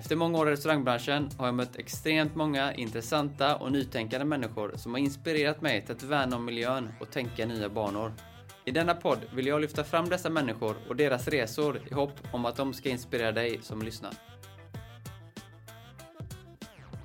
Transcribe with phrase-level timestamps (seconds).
[0.00, 4.92] Efter många år i restaurangbranschen har jag mött extremt många intressanta och nytänkande människor som
[4.92, 8.12] har inspirerat mig till att värna om miljön och tänka nya banor.
[8.64, 12.44] I denna podd vill jag lyfta fram dessa människor och deras resor i hopp om
[12.44, 14.12] att de ska inspirera dig som lyssnar.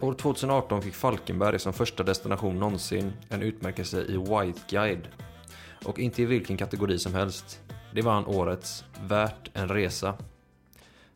[0.01, 5.07] År 2018 fick Falkenberg som första destination någonsin en utmärkelse i White Guide.
[5.85, 7.61] Och inte i vilken kategori som helst.
[7.93, 10.17] Det vann årets Värt en resa.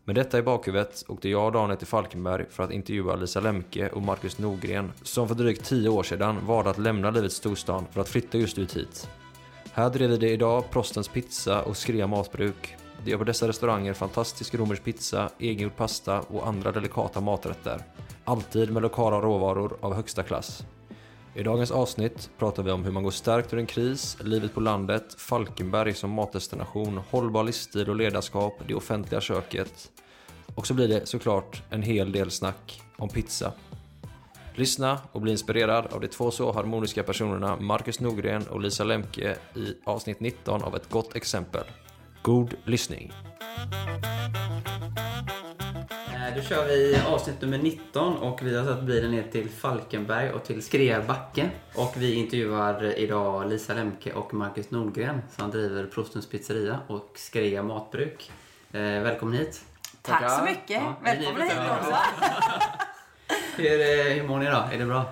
[0.09, 3.89] Med detta i bakhuvudet åkte jag och Daniel till Falkenberg för att intervjua Lisa Lemke
[3.89, 8.01] och Marcus Norgren som för drygt 10 år sedan valde att lämna livets storstan för
[8.01, 9.09] att flytta just ut hit.
[9.73, 12.75] Här driver de idag Prostens Pizza och Skrea Matbruk.
[13.03, 17.81] De gör på dessa restauranger fantastisk romersk pizza, egengjord pasta och andra delikata maträtter.
[18.23, 20.63] Alltid med lokala råvaror av högsta klass.
[21.39, 24.59] I dagens avsnitt pratar vi om hur man går stärkt ur en kris, livet på
[24.59, 29.91] landet, Falkenberg som matdestination, hållbar livsstil och ledarskap, det offentliga köket.
[30.55, 33.53] Och så blir det såklart en hel del snack om pizza.
[34.55, 39.37] Lyssna och bli inspirerad av de två så harmoniska personerna Marcus Norgren och Lisa Lemke
[39.55, 41.63] i avsnitt 19 av ett gott exempel.
[42.21, 43.13] God lyssning!
[46.29, 50.31] Eh, Då kör vi avsnitt nummer 19 och vi har satt bilen ner till Falkenberg
[50.31, 51.49] och till Skrea backe.
[51.75, 57.63] Och vi intervjuar idag Lisa Lemke och Marcus Nordgren som driver Prostens pizzeria och Skrea
[57.63, 58.31] matbruk.
[58.71, 59.61] Eh, välkommen hit.
[60.01, 60.81] Tack så mycket.
[60.83, 61.95] Ja, Välkommen vi- hit också.
[63.55, 64.73] Hur, eh, hur mår ni idag?
[64.73, 65.05] Är det bra?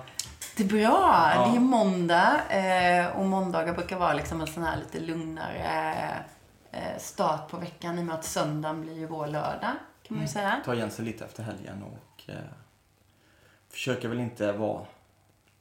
[0.56, 1.50] Det är bra.
[1.50, 2.40] Det är måndag
[3.14, 6.08] och måndagar brukar vara liksom en sån här lite lugnare
[6.98, 9.72] start på veckan i och med att söndagen blir ju vår lördag
[10.08, 10.60] kan man ju säga.
[10.64, 12.36] ta igen sig lite efter helgen och eh,
[13.70, 14.82] försöker väl inte vara,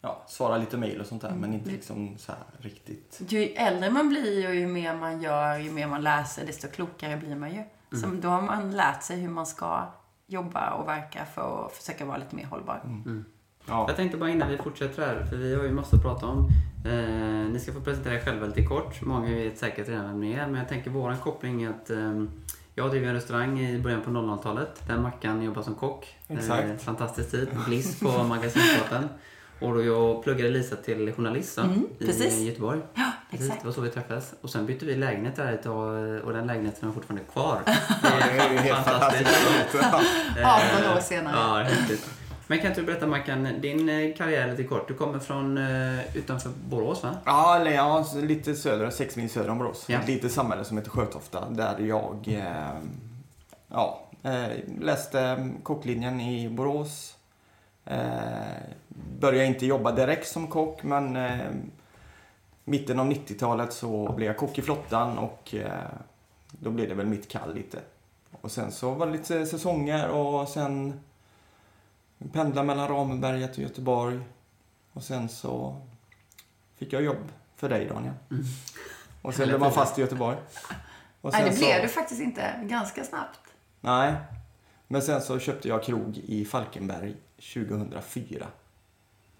[0.01, 3.21] ja, svara lite mejl och sånt där men inte liksom så här riktigt.
[3.27, 7.17] Ju äldre man blir och ju mer man gör, ju mer man läser, desto klokare
[7.17, 7.63] blir man ju.
[8.01, 9.85] Så då har man lärt sig hur man ska
[10.27, 12.81] jobba och verka för att försöka vara lite mer hållbar.
[13.67, 16.25] Ja, Jag tänkte bara innan vi fortsätter här, för vi har ju massor att prata
[16.25, 16.47] om.
[16.85, 19.01] Eh, ni ska få presentera er själva lite kort.
[19.01, 22.23] Många vet säkert redan vem ni är, men jag tänker våran koppling är att eh,
[22.77, 26.15] jag driver en restaurang i början på 00-talet där Mackan jobbar som kock.
[26.27, 26.63] Exakt.
[26.69, 27.47] Eh, fantastisk tid.
[27.67, 29.09] Bliss på Magasinsgatan.
[29.61, 32.39] Och då jag pluggade Lisa till journalist Mm, i precis.
[32.39, 32.79] Göteborg.
[32.93, 33.61] Ja, Precis, exakt.
[33.61, 34.33] det var så vi träffades.
[34.41, 37.61] Och sen bytte vi lägenhet där ett tag och den lägenheten är fortfarande kvar.
[38.01, 38.07] det
[38.39, 39.47] är ju helt fantastiskt.
[40.41, 40.61] Ja.
[40.83, 41.35] 18 år senare.
[41.35, 42.09] Ja, häftigt.
[42.47, 44.87] Men kan inte du berätta Mackan, din eh, karriär lite kort.
[44.87, 47.15] Du kommer från eh, utanför Borås va?
[47.25, 49.85] Ja, eller ja, lite söder, sex mil söder om Borås.
[49.87, 49.99] Ja.
[49.99, 52.79] Ett litet samhälle som heter Sjötofta där jag eh,
[53.67, 54.47] ja, eh,
[54.79, 57.17] läste kocklinjen i Borås.
[57.85, 57.97] Eh,
[59.19, 61.47] började inte jobba direkt som kock men eh,
[62.63, 65.55] mitten av 90-talet så blev jag kock i flottan och
[66.51, 67.79] då blev det väl mitt kall lite.
[68.41, 70.99] Och sen så var det lite säsonger och sen
[72.33, 74.19] pendla mellan Ramberget och Göteborg.
[74.94, 75.81] Och sen så
[76.75, 78.13] fick jag jobb för dig Daniel.
[79.22, 80.38] Och sen blev man fast i Göteborg.
[81.22, 82.59] Och Nej, det så- blev du faktiskt inte.
[82.63, 83.39] Ganska snabbt.
[83.81, 84.13] Nej.
[84.88, 87.16] Men sen så köpte jag krog i Falkenberg
[87.53, 88.47] 2004.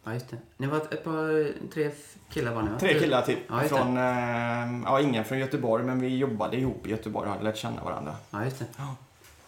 [0.04, 0.38] Ja, just det.
[0.58, 1.92] Ni var ett, par, tre
[2.30, 2.80] killar var ni va?
[2.80, 3.40] Tre killar typ.
[3.50, 7.44] Ja, från, eh, ja, ingen från Göteborg men vi jobbade ihop i Göteborg och hade
[7.44, 8.16] lärt känna varandra.
[8.32, 8.66] Ja, just det.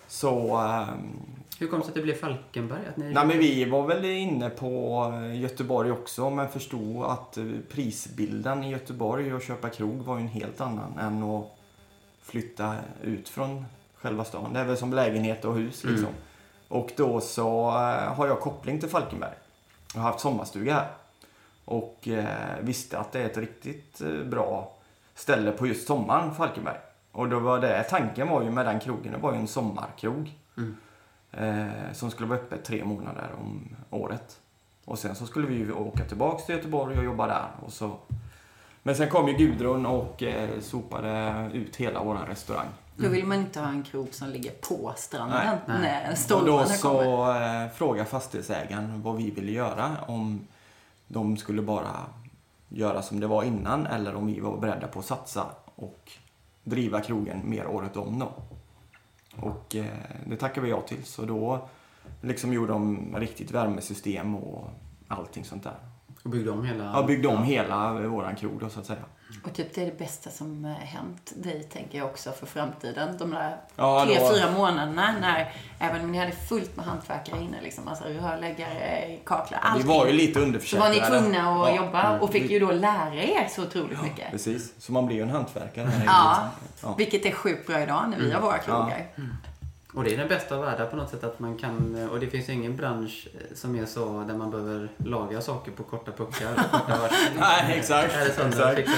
[0.09, 1.19] Så, ehm,
[1.59, 2.87] Hur kom det sig att det blev Falkenberg?
[2.89, 3.13] Att ni...
[3.13, 8.63] nej men vi var väl inne på eh, Göteborg också men förstod att eh, prisbilden
[8.63, 11.45] i Göteborg och köpa krog var ju en helt annan än att
[12.21, 13.65] flytta ut från
[13.95, 14.53] själva stan.
[14.53, 16.05] Det är väl som lägenhet och hus liksom.
[16.05, 16.21] Mm.
[16.67, 19.35] Och då så eh, har jag koppling till Falkenberg.
[19.93, 20.87] Jag har haft sommarstuga här.
[21.65, 22.07] Och
[22.61, 24.75] visste att det är ett riktigt bra
[25.15, 26.77] ställe på just sommaren, Falkenberg.
[27.19, 30.37] Och då var det, tanken var ju med den krogen, det var ju en sommarkrog.
[30.57, 30.75] Mm.
[31.31, 34.39] Eh, som skulle vara öppet tre månader om året.
[34.85, 37.47] Och sen så skulle vi ju åka tillbaks till Göteborg och jobba där.
[37.65, 37.97] Och så.
[38.83, 42.67] Men sen kom ju Gudrun och eh, sopade ut hela våran restaurang.
[42.95, 46.51] Då vill man inte ha en krog som ligger på stranden Nej, när Och stormarna
[46.51, 46.75] då kommer.
[46.75, 49.97] så eh, frågade fastighetsägaren vad vi ville göra.
[50.07, 50.47] Om
[51.07, 51.95] de skulle bara
[52.69, 55.45] göra som det var innan eller om vi var beredda på att satsa
[55.75, 56.11] och
[56.69, 58.33] driva krogen mer året om då.
[59.35, 59.85] Och eh,
[60.25, 61.03] det tackade vi ja till.
[61.03, 61.69] Så då
[62.21, 64.69] liksom gjorde om riktigt värmesystem och
[65.07, 65.75] allting sånt där.
[66.23, 66.83] Och byggde om hela...
[66.83, 69.05] Ja, byggde om hela våran krog då så att säga.
[69.43, 73.17] Och typ det är det bästa som eh, hänt dig, tänker jag också, för framtiden.
[73.17, 77.41] De där Ja, tre, då- fyra månaderna när, även om ni hade fullt med hantverkare
[77.41, 79.87] inne, liksom, alltså rörläggare, kaklar, Vi allting.
[79.87, 80.93] var ju lite så var underförsäkrade.
[80.93, 84.31] ni tvungna att Ja, jobba och fick ju då lära er så otroligt mycket.
[84.31, 85.91] Precis, så man blir ju en hantverkare.
[86.05, 86.47] Ja,
[86.83, 86.95] ja.
[86.97, 89.07] vilket är sjukt bra idag när vi har våra krogar.
[89.93, 92.27] Och det är den bästa av världar på något sätt att man kan, och det
[92.27, 96.55] finns ingen bransch eh, som är så där man behöver laga saker på korta puckar
[96.71, 97.09] korta.
[97.39, 98.89] Nej, exakt, exakt.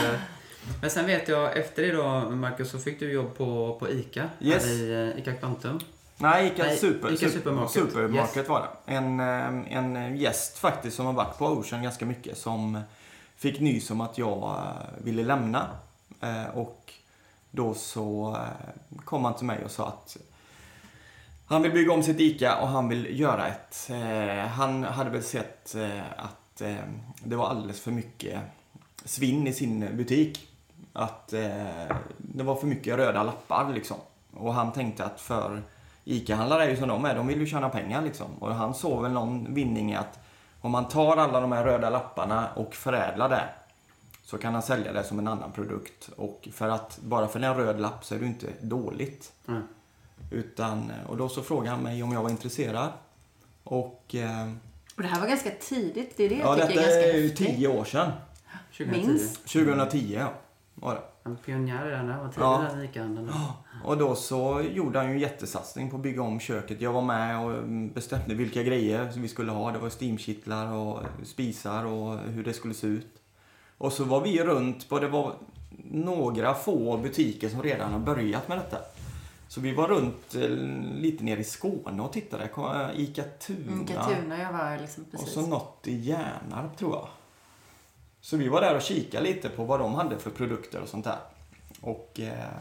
[0.82, 4.30] Men sen vet jag, efter det då Marcus, så fick du jobb på, på ICA.
[4.40, 4.66] Yes.
[4.68, 5.80] I eh, ICA Quantum.
[6.18, 7.72] Nej, Ica, Nej, super, Ica super- Supermarket.
[7.72, 8.50] Supermarket Yes.
[8.50, 8.92] var det.
[8.94, 12.82] En, eh, en gäst faktiskt som har varit på Ocean ganska mycket som
[13.38, 15.68] fick nys om att jag eh, ville lämna.
[16.22, 16.94] Eh, Och
[17.52, 20.18] då så eh, kom han till mig och sa att
[21.52, 23.90] han vill bygga om sitt ICA och han vill göra ett...
[23.90, 26.76] Eh, han hade väl sett eh, att eh,
[27.24, 28.40] det var alldeles för mycket
[29.06, 30.48] svinn i sin butik.
[30.94, 33.98] Att eh, det var för mycket röda lappar liksom.
[34.34, 35.62] Och han tänkte att för
[36.04, 38.28] ICA-handlare är ju som de är, de vill ju tjäna pengar liksom.
[38.40, 40.20] Och han såg väl någon vinning i att
[40.62, 43.44] om man tar alla de här röda lapparna och förädlar det
[44.24, 46.10] så kan han sälja det som en annan produkt.
[46.18, 49.32] Och för att bara för en röd lapp så är det ju inte dåligt.
[49.48, 49.64] Mm.
[50.32, 52.90] Utan, och då så frågade han mig om jag var intresserad.
[53.64, 54.52] Och eh,
[54.96, 56.18] Och det här var ganska tidigt.
[56.18, 57.48] Det är det jag ja, tycker detta är ganska är ju häftigt.
[57.48, 58.12] tio år sedan.
[58.78, 59.08] 2010.
[59.08, 59.36] Minst.
[59.48, 60.34] 2010 ja,
[60.76, 61.02] var det.
[61.24, 62.66] En pionjär redan där, var tidig Ja.
[62.74, 63.32] där i ICA-handeln.
[63.86, 66.82] Och då så gjorde han ju en jättesatsning på att bygga om köket.
[66.82, 67.64] Jag var med och
[67.94, 69.72] bestämde vilka grejer vi skulle ha.
[69.72, 73.08] Det var steamkittlar och spisar och hur det skulle se ut.
[73.78, 75.34] Och så var vi runt på, det var
[75.92, 78.78] några få butiker som redan har börjat med detta.
[79.52, 80.50] Så vi var runt eh,
[80.96, 82.44] lite ner i Skåne och tittade.
[82.44, 83.72] Eh, Ica Tuna.
[83.72, 85.34] Mm, Katuna, jag var liksom Och precis.
[85.34, 87.08] så något i Hjärnarp tror jag.
[88.22, 91.06] Så vi var där och kikade lite på vad de hade för produkter och sånt
[91.06, 91.20] där.
[91.82, 92.52] Och eh,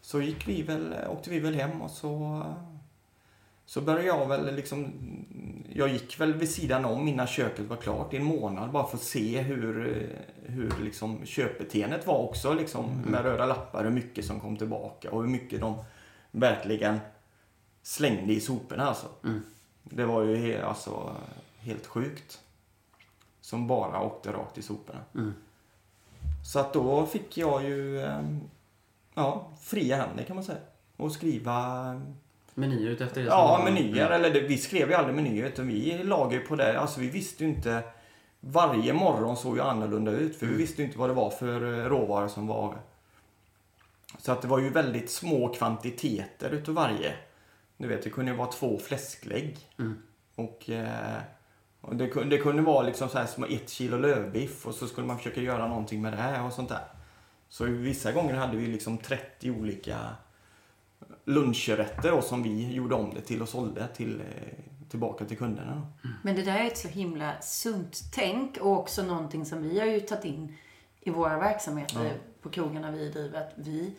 [0.00, 2.42] så gick vi väl, åkte vi väl hem och så,
[3.66, 4.92] så började jag väl liksom,
[5.72, 8.96] jag gick väl vid sidan om innan köket var klart i en månad bara för
[8.96, 10.08] att se hur,
[10.42, 15.22] hur liksom köpbeteendet var också liksom med röda lappar, hur mycket som kom tillbaka och
[15.22, 15.84] hur mycket de
[16.30, 16.98] verkligen
[17.82, 19.06] slängde i soporna alltså.
[19.24, 19.42] Mm.
[19.82, 21.16] Det var ju he, alltså,
[21.58, 22.40] helt sjukt.
[23.40, 25.00] Som bara åkte rakt i soporna.
[25.14, 25.34] Mm.
[26.44, 28.40] Så att då fick jag ju ehm,
[29.14, 30.58] ja, fria händer kan man säga.
[30.96, 32.00] Och skriva
[32.54, 34.06] Menyer utefter det ja, menyer.
[34.06, 34.12] Mm.
[34.12, 36.80] Eller det, vi skrev ju aldrig menyer utan vi lagade på det.
[36.80, 37.82] Alltså vi visste ju inte.
[38.40, 41.78] Varje morgon såg ju annorlunda ut för vi visste ju inte vad det var för
[41.78, 42.76] eh, råvaror som var.
[44.18, 47.12] Så att det var ju väldigt små kvantiteter utav varje.
[47.76, 49.58] Du vet, det kunde ju vara två fläsklägg.
[49.78, 50.02] Mm.
[50.34, 51.18] Och, eh,
[51.80, 54.86] och det, kunde, det kunde vara liksom så här som ett kilo lövbiff och så
[54.86, 56.84] skulle man försöka göra någonting med det här och sånt där.
[57.48, 59.98] Så vissa gånger hade vi liksom 30 olika
[61.24, 64.26] lunchrätter då, som vi gjorde om det till och sålde till, eh,
[64.88, 65.74] tillbaka till kunderna.
[65.74, 66.08] då.
[66.22, 69.86] Men det där är ett så himla sunt tänk och också någonting som vi har
[69.86, 70.56] ju tagit in
[71.00, 72.12] i våra verksamheter
[72.42, 73.40] på krogarna vi driver.
[73.40, 73.94] Att vi,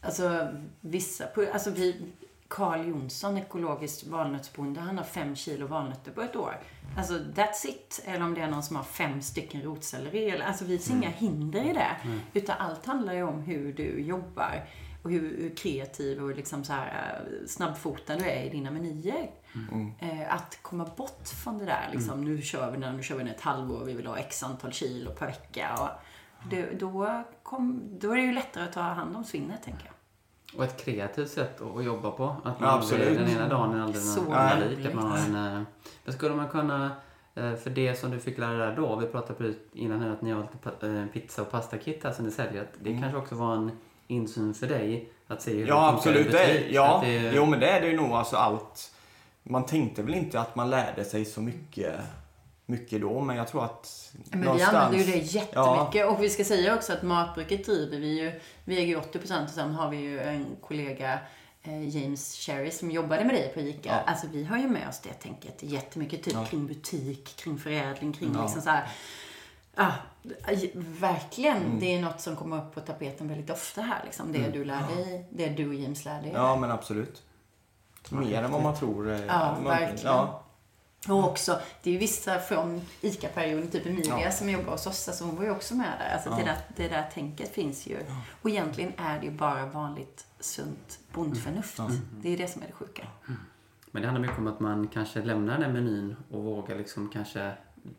[0.00, 0.48] alltså
[0.80, 2.02] vissa, alltså vi,
[2.48, 6.60] Carl Jonsson, ekologiskt valnötsbonde, han har fem kilo valnötter på ett år.
[6.96, 8.02] Alltså that's it.
[8.06, 10.30] Eller om det är någon som har fem stycken rotselleri.
[10.30, 11.96] Eller, alltså vi ser inga hinder i det.
[12.32, 14.64] Utan allt handlar ju om hur du jobbar
[15.02, 19.30] och hur, hur kreativ och liksom så här, eh, snabbfotad du är i dina menyer.
[20.00, 23.24] Eh, att komma bort från det där liksom, nu kör vi den, nu kör vi
[23.24, 25.74] den ett halvår, vi vill ha x antal kilo per vecka.
[25.80, 25.88] Och
[26.50, 29.94] det, då, kom, då är det ju lättare att ta hand om svinnet, tänker jag.
[30.58, 32.24] Och ett kreativt sätt att jobba på.
[32.24, 33.08] Att Ja, man absolut.
[33.08, 34.86] aldrig, den ena dagen är aldrig Så den andra lik.
[34.86, 35.62] Att man har en, eh,
[36.04, 36.90] men skulle man kunna,
[37.34, 40.30] för det som du fick lära dig då, vi pratade precis innan här att ni
[40.30, 42.62] har lite pizza och pastakit här som ni säljer.
[42.62, 43.02] att Det Mm.
[43.02, 43.70] kanske också var en
[44.12, 46.26] insyn för dig att se hur Ja, det absolut.
[46.26, 46.66] i Det butik.
[46.70, 48.10] ja, Att det, jo, men det är det ju nog.
[48.12, 48.92] Alltså allt.
[49.42, 51.94] Man tänkte väl inte att man lärde sig så mycket,
[52.66, 56.08] mycket då, men jag tror att Men vi använder ju det jättemycket.
[56.10, 58.40] Och vi ska säga också att matbruket driver vi ju.
[58.64, 61.18] Vi äger ju 80% och sen har vi ju en kollega
[61.62, 63.88] eh, James Cherry som jobbade med dig på ICA.
[63.88, 64.00] Ja.
[64.06, 66.22] Alltså vi har ju med oss det tänket jättemycket.
[66.22, 66.44] Typ Ja.
[66.44, 68.42] kring butik, kring förädling, kring Ja.
[68.42, 68.88] liksom så här.
[69.76, 69.92] Ja,
[70.74, 71.56] verkligen.
[71.56, 71.80] Mm.
[71.80, 74.02] Det är något som kommer upp på tapeten väldigt ofta här.
[74.04, 74.32] Liksom.
[74.32, 76.30] Det du lär dig, det du och James lär dig.
[76.34, 77.22] Ja, men absolut.
[78.10, 79.10] Mer än vad man tror.
[79.10, 79.98] eh, Ja, man- verkligen.
[80.16, 80.42] Ja,
[81.08, 84.30] Och också, det är ju vissa från ICA-perioden, typ Emilia Ja.
[84.30, 86.14] som jobbar hos oss, alltså hon var ju också med där.
[86.14, 86.44] Alltså det, Ja.
[86.46, 87.98] där det där tänket finns ju.
[88.42, 91.78] Och egentligen är det ju bara vanligt sunt bondförnuft.
[91.78, 92.00] Mm.
[92.20, 93.06] Det är det som är det sjuka.
[93.90, 97.52] Men det handlar mycket om att man kanske lämnar den menyn och vågar liksom kanske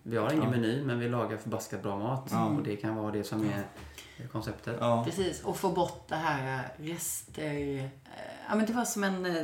[0.04, 0.50] vi har ingen Ja.
[0.50, 2.46] meny men vi lagar förbaskat bra mat Ja.
[2.46, 3.50] och det kan vara det som
[4.22, 4.78] är konceptet.
[4.80, 5.04] Ja.
[5.06, 7.44] Precis, och få bort det här rester.
[7.78, 7.84] äh,
[8.50, 9.44] Ja, men det var som en, äh,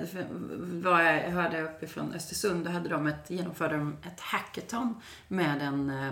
[0.84, 5.89] vad jag hörde uppifrån Östersund, då hade de ett, genomförde de ett hackathon med en
[5.89, 6.12] äh,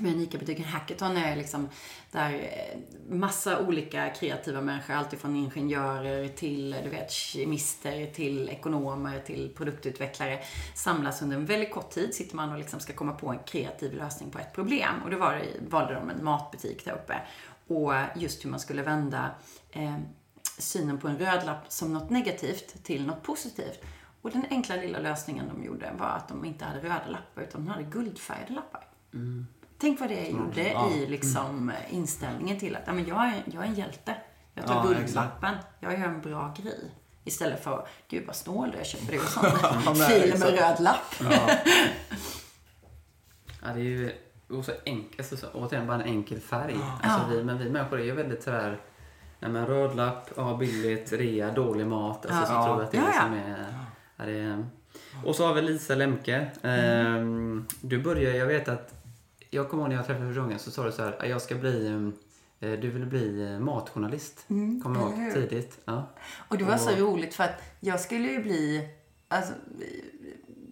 [0.00, 1.68] med en Ica-butiken hackathon är liksom
[2.12, 2.78] där eh,
[3.14, 10.38] massa olika kreativa människor, alltifrån ingenjörer till du vet, kemister, till ekonomer, till produktutvecklare
[10.74, 12.14] samlas under en väldigt kort tid.
[12.14, 15.02] Sitter man och liksom ska komma på en kreativ lösning på ett problem.
[15.04, 17.20] Och då var det, valde de en matbutik där uppe.
[17.66, 19.30] Och just hur man skulle vända
[19.70, 19.96] eh,
[20.58, 23.80] synen på en röd lapp som något negativt till något positivt.
[24.22, 27.64] Och den enkla lilla lösningen de gjorde var att de inte hade röda lappar utan
[27.64, 28.84] de hade guldfärgade lappar.
[29.14, 29.46] Mm.
[29.78, 30.90] Tänk vad det gjorde Ja.
[30.90, 34.14] i liksom inställningen till att ja, men jag, är, jag är en hjälte.
[34.54, 35.54] Jag tar Ja, guldlappen.
[35.80, 36.90] Jag gör en bra grej.
[37.24, 39.44] Istället för, gud vad snål du är, köper du en sån
[39.86, 41.14] Ja, fil med röd lapp.
[43.62, 44.12] Ja, det är ju
[44.50, 46.76] och så enkelt, alltså, så, återigen bara en enkel färg.
[47.02, 47.26] Alltså, Ja.
[47.30, 48.80] vi, men vi människor är ju väldigt sådär,
[49.40, 52.26] nej men röd lapp, ja billigt, rea, dålig mat.
[52.26, 52.62] Alltså, Ja.
[52.62, 53.22] så tror jag att det är Ja, det ja.
[53.22, 53.66] som är...
[54.16, 54.66] Ja, det är
[55.24, 56.46] och så har vi Lisa Lemke.
[56.62, 58.94] Ehm, du börjar, jag vet att,
[59.56, 61.54] jag kommer ihåg när jag träffade första gången så sa du så här, jag ska
[61.54, 61.86] bli,
[62.60, 64.44] eh, du vill bli eh, matjournalist.
[64.48, 65.78] Mm, kommer jag ihåg tidigt.
[65.84, 66.06] Ja.
[66.48, 68.88] Och det var så Och- roligt för att jag skulle ju bli...
[69.28, 69.52] Alltså,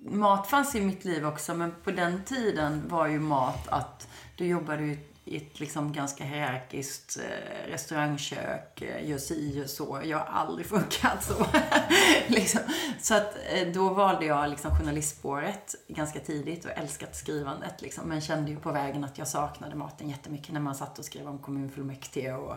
[0.07, 4.47] mat fanns i mitt liv också, men på den tiden var ju mat att du
[4.47, 10.01] jobbade ju i ett liksom ganska hierarkiskt eh, restaurangkök, eh, gör si, gör så.
[10.05, 11.47] Jag har aldrig funkat så.
[12.29, 12.61] liksom.
[13.01, 17.83] Så att eh, då valde jag liksom journalistspåret ganska tidigt och älskat skrivandet.
[17.83, 18.09] Liksom.
[18.09, 21.29] Men kände ju på vägen att jag saknade maten jättemycket när man satt och skrev
[21.29, 22.55] om kommunfullmäktige och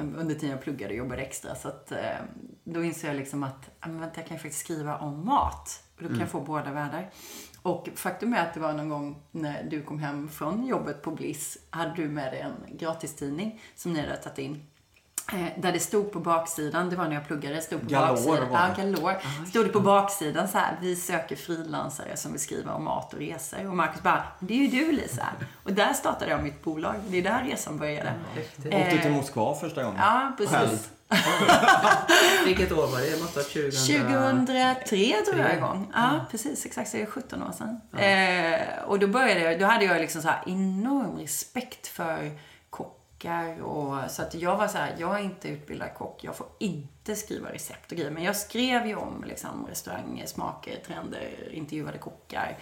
[0.00, 1.54] under tiden jag pluggade och jobbade extra.
[1.54, 1.92] Så att,
[2.64, 5.82] då insåg jag liksom att ja, men vänta, jag kan ju faktiskt skriva om mat.
[5.96, 7.10] Och då kan jag få båda världar.
[7.62, 11.10] Och faktum är att det var någon gång när du kom hem från jobbet på
[11.10, 14.66] Bliss, hade du med dig en gratistidning som ni hade tagit in.
[15.32, 18.10] Eh, Där det stod på baksidan, det var när jag pluggade, det stod på Galore
[18.10, 18.48] baksidan.
[18.50, 18.82] var Ja, det.
[18.82, 19.16] galore.
[19.50, 23.18] Stod det på baksidan så här, vi söker frilansare som vill skriva om mat och
[23.20, 23.66] resor.
[23.68, 25.26] Och Marcus bara, det är ju du Lisa.
[25.62, 26.94] Och där startade jag mitt bolag.
[27.08, 28.12] Det är där resan började.
[28.34, 28.74] Häftigt.
[28.74, 29.98] Åkte till Moskva första gången.
[30.00, 30.54] Ja, precis.
[30.56, 30.90] Härligt.
[32.46, 33.10] Vilket år var det?
[33.10, 34.06] Det måste ha varit 2000...
[34.36, 35.90] 2003 drog jag igång.
[35.94, 36.66] Ja, precis.
[36.66, 36.90] Exakt.
[36.90, 37.80] Så det är 17 år sedan.
[38.02, 42.30] Eh, och då började jag, då hade jag liksom så här enorm respekt för
[43.18, 46.46] kockar och så att jag var så här, jag är inte utbildad kock, jag får
[46.58, 48.10] inte skriva recept och grejer.
[48.10, 52.58] Men jag skrev ju om liksom restauranger, smaker, trender, intervjuade kockar.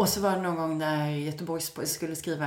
[0.00, 2.46] Och så var det någon gång där Göteborgs skulle skriva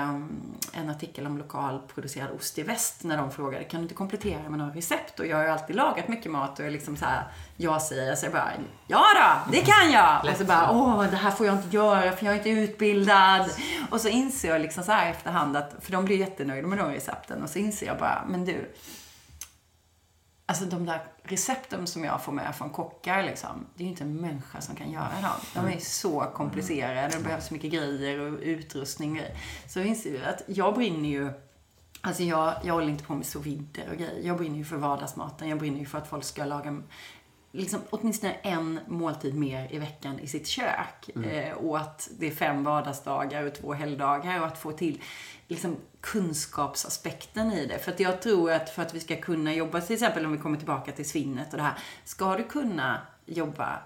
[0.72, 4.60] en artikel om lokalproducerad ost i väst när de frågade kan du inte komplettera med
[4.60, 5.20] några recept?
[5.20, 7.24] Och jag har ju alltid lagat mycket mat och jag liksom så här,
[7.58, 8.52] jag säger, jag bara
[8.88, 10.32] ja då, det kan jag!
[10.32, 13.50] Och så bara åh, det här får jag inte göra för jag är inte utbildad.
[13.90, 16.92] Och så inser jag liksom så här efterhand att, för de blir jättenöjda med de
[16.92, 18.74] recepten och så inser jag bara, men du,
[20.46, 24.04] Alltså de där recepten som jag får med från kockar liksom, det är ju inte
[24.04, 25.64] en människa som kan göra dem.
[25.64, 29.38] De är så komplicerade, det behövs mycket grejer och utrustning och grejer.
[29.68, 31.32] Så jag inser ju att jag brinner ju
[32.06, 33.46] Alltså jag, jag håller inte på med sous
[33.92, 34.20] och grejer.
[34.24, 35.50] Jag brinner ju för vardagsmaten.
[35.50, 36.82] Jag brinner ju för att folk ska laga
[37.54, 41.10] liksom, åtminstone en måltid mer i veckan i sitt kök.
[41.26, 45.02] Eh, och att det är fem vardagsdagar och två helgdagar och att få till
[45.48, 47.80] liksom, kunskapsaspekten i det.
[47.80, 50.38] För att jag tror att för att vi ska kunna jobba, till exempel om vi
[50.38, 51.78] kommer tillbaka till svinnet och det här.
[52.04, 53.80] Ska du kunna jobba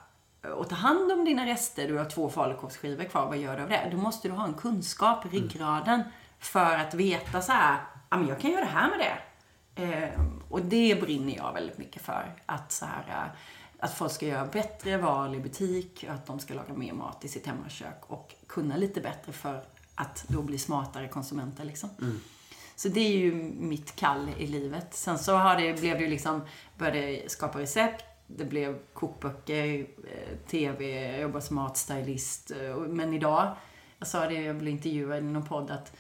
[0.56, 3.70] och ta hand om dina rester, du har två falukorvsskivor kvar, vad gör du av
[3.70, 3.88] det?
[3.92, 6.04] Då måste du ha en kunskap i ryggraden
[6.40, 7.78] för att veta så här,
[8.10, 9.18] ja men jag kan göra det här med det.
[9.78, 10.10] Eh,
[10.50, 12.36] och det brinner jag väldigt mycket för.
[12.46, 13.32] Att, så här,
[13.80, 17.28] att folk ska göra bättre val i butik, att de ska laga mer mat i
[17.28, 19.64] sitt hemmakök och kunna lite bättre för
[19.96, 21.64] att då bli smartare konsumenter.
[21.64, 21.90] Liksom.
[22.76, 24.94] Så det är ju mitt kall i livet.
[24.94, 26.42] Sen så har det, blev det ju liksom,
[26.78, 32.52] började skapa recept, det blev kokböcker, eh, TV, jag jobbar som matstylist.
[32.52, 33.56] eh, Men idag,
[34.00, 35.94] jag sa det, jag blev intervjuad i någon podd att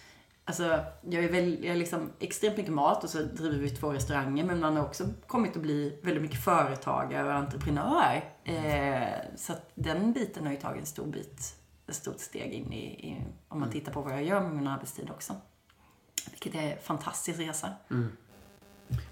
[0.47, 3.93] Alltså, jag är, väl, jag är liksom extremt mycket mat och så driver vi två
[3.93, 8.23] restauranger men man har också kommit att bli väldigt mycket företagare och entreprenör.
[8.43, 11.55] Eh, så att den biten har ju tagit en stor bit,
[11.87, 14.67] ett stort steg in i, i om man tittar på vad jag gör med min
[14.67, 15.33] arbetstid också.
[16.31, 17.69] Vilket är en fantastisk resa.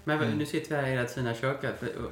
[0.04, 0.38] Men Mm.
[0.38, 1.64] nu sitter vi här i ert fina kök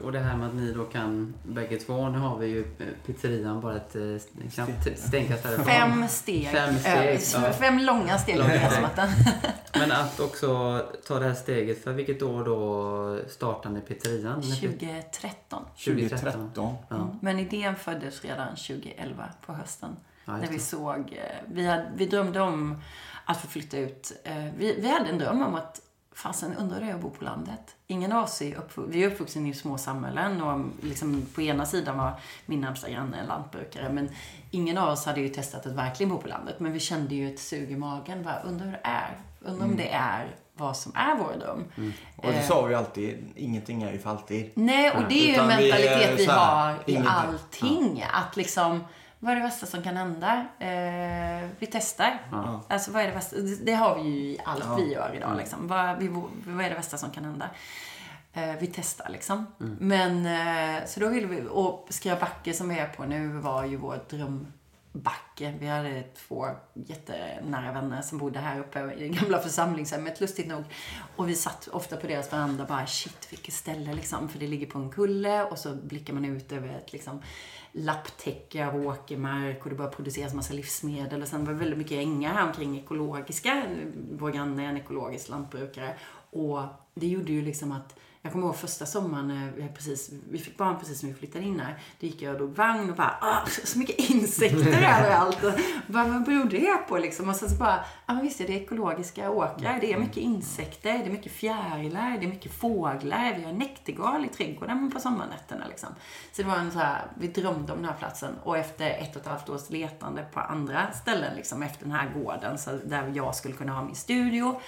[0.02, 2.08] och det här med att ni då kan bägge två.
[2.08, 5.64] Nu har vi ju eh, pizzerian bara ett eh, knappt stenkast härifrån.
[5.64, 6.48] Fem steg.
[6.50, 7.52] Fem steg, ja.
[7.52, 9.08] Fem långa steg över gräsmattan.
[9.78, 11.84] Men att också ta det här steget.
[11.84, 14.42] För vilket år då startade ni pizzerian?
[14.42, 15.64] 2013.
[15.84, 16.50] 2013.
[16.54, 16.74] 2013.
[16.88, 17.16] Ja.
[17.22, 19.96] Men idén föddes redan 2011 på hösten.
[20.24, 22.80] Ja, när vi såg, eh, vi, hade, vi drömde om
[23.24, 24.12] att få flytta ut.
[24.56, 25.80] Vi, vi hade en dröm om att,
[26.14, 27.76] fasen undrar det att bo på landet.
[27.86, 31.66] Ingen av oss är uppvuxen, vi är uppvuxna i små samhällen och liksom på ena
[31.66, 32.12] sidan var
[32.46, 33.92] min närmsta granne en lantbrukare.
[33.92, 34.08] Men
[34.50, 36.60] ingen av oss hade ju testat att verkligen bo på landet.
[36.60, 38.22] Men vi kände ju ett sug i magen.
[38.22, 39.18] Bara, undrar hur det är.
[39.40, 41.64] Undrar om det är vad som är vår dröm.
[42.16, 42.46] Och det Eh.
[42.48, 44.50] sa vi alltid, ingenting är ju för alltid.
[44.54, 48.04] Nej, och det är ju en vi mentalitet vi här, har i allting.
[48.12, 48.84] Att liksom,
[49.24, 50.46] vad är det värsta som kan hända?
[50.58, 52.20] Eh, vi testar.
[52.30, 52.62] Ja.
[52.68, 53.36] Alltså vad är det värsta?
[53.36, 54.74] Det, det har vi ju i allt Ja.
[54.76, 55.36] vi gör idag.
[55.36, 55.68] Liksom.
[55.68, 56.08] Vad, vi,
[56.46, 57.50] vad är det värsta som kan hända?
[58.32, 59.46] Eh, vi testar liksom.
[59.80, 63.76] Men, eh, så då ville vi, och Skrabacke som vi är på nu var ju
[63.76, 65.54] vår drömbacke.
[65.60, 70.64] Vi hade två jättenära vänner som bodde här uppe i det gamla församlingshemmet, lustigt nog.
[71.16, 74.28] Och vi satt ofta på deras veranda bara shit vilket ställe liksom.
[74.28, 77.22] För det ligger på en kulle och så blickar man ut över ett liksom
[77.76, 81.22] lapptäcke av åkermark och det började produceras massa livsmedel.
[81.22, 83.62] Och sen var det väldigt mycket ängar här omkring ekologiska.
[84.12, 85.96] Vår granne är en ekologisk lantbrukare.
[86.30, 86.62] Och
[86.94, 90.78] det gjorde ju liksom att jag kommer ihåg första sommaren, vi, precis, vi fick barn
[90.78, 91.78] precis när vi flyttade in här.
[92.00, 95.44] Då gick jag och drog vagn och bara, ah, så mycket insekter överallt.
[95.44, 95.52] Och
[95.86, 97.28] bara, vad beror det på liksom?
[97.28, 99.78] Och sen så bara, ja men visst är det ekologiska åkrar.
[99.80, 103.34] Det är mycket insekter, det är mycket fjärilar, det är mycket fåglar.
[103.38, 105.88] Vi har näktergal i trädgården på sommarnätterna liksom.
[106.32, 108.34] Så det var en så här, vi drömde om den här platsen.
[108.42, 112.10] Och efter ett och ett halvt års letande på andra ställen liksom, efter den här
[112.14, 114.60] gården, så där jag skulle kunna ha min studio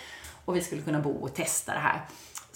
[0.45, 2.01] och vi skulle kunna bo och testa det här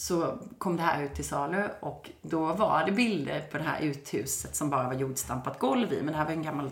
[0.00, 3.80] så kom det här ut till salu och då var det bilder på det här
[3.80, 6.02] uthuset som bara var jordstampat golv i.
[6.02, 6.70] Men det här var en gammal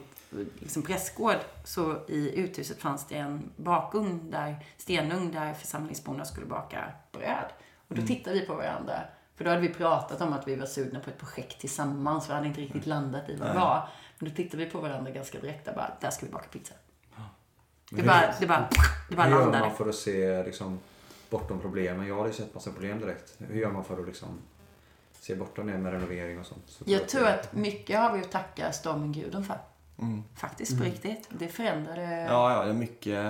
[0.58, 1.36] liksom prästgård.
[1.64, 7.48] Så i uthuset fanns det en bakugn, där, stenugn, där församlingsborna skulle baka bröd.
[7.88, 9.00] Och då tittade vi på varandra.
[9.36, 12.28] För då hade vi pratat om att vi var sugna på ett projekt tillsammans.
[12.28, 13.88] Vi hade inte riktigt landat i vad det var.
[14.18, 16.74] Men då tittade vi på varandra ganska direkt och bara, där ska vi baka pizza.
[17.90, 18.68] Det bara, det bara,
[19.10, 19.66] det bara Hur gör landade.
[19.66, 20.78] man för att se liksom,
[21.30, 22.06] bortom problemen?
[22.06, 23.34] Jag hade ju sett massa problem direkt.
[23.38, 24.28] Hur gör man för att liksom,
[25.20, 26.62] se bortom det med renovering och sånt?
[26.66, 29.58] Så Jag tror att mycket har vi att tacka stormen Gudrun för.
[29.98, 30.22] Mm.
[30.34, 31.28] Faktiskt, på riktigt.
[31.30, 32.26] Det förändrade...
[32.28, 33.24] Ja, ja, det är mycket,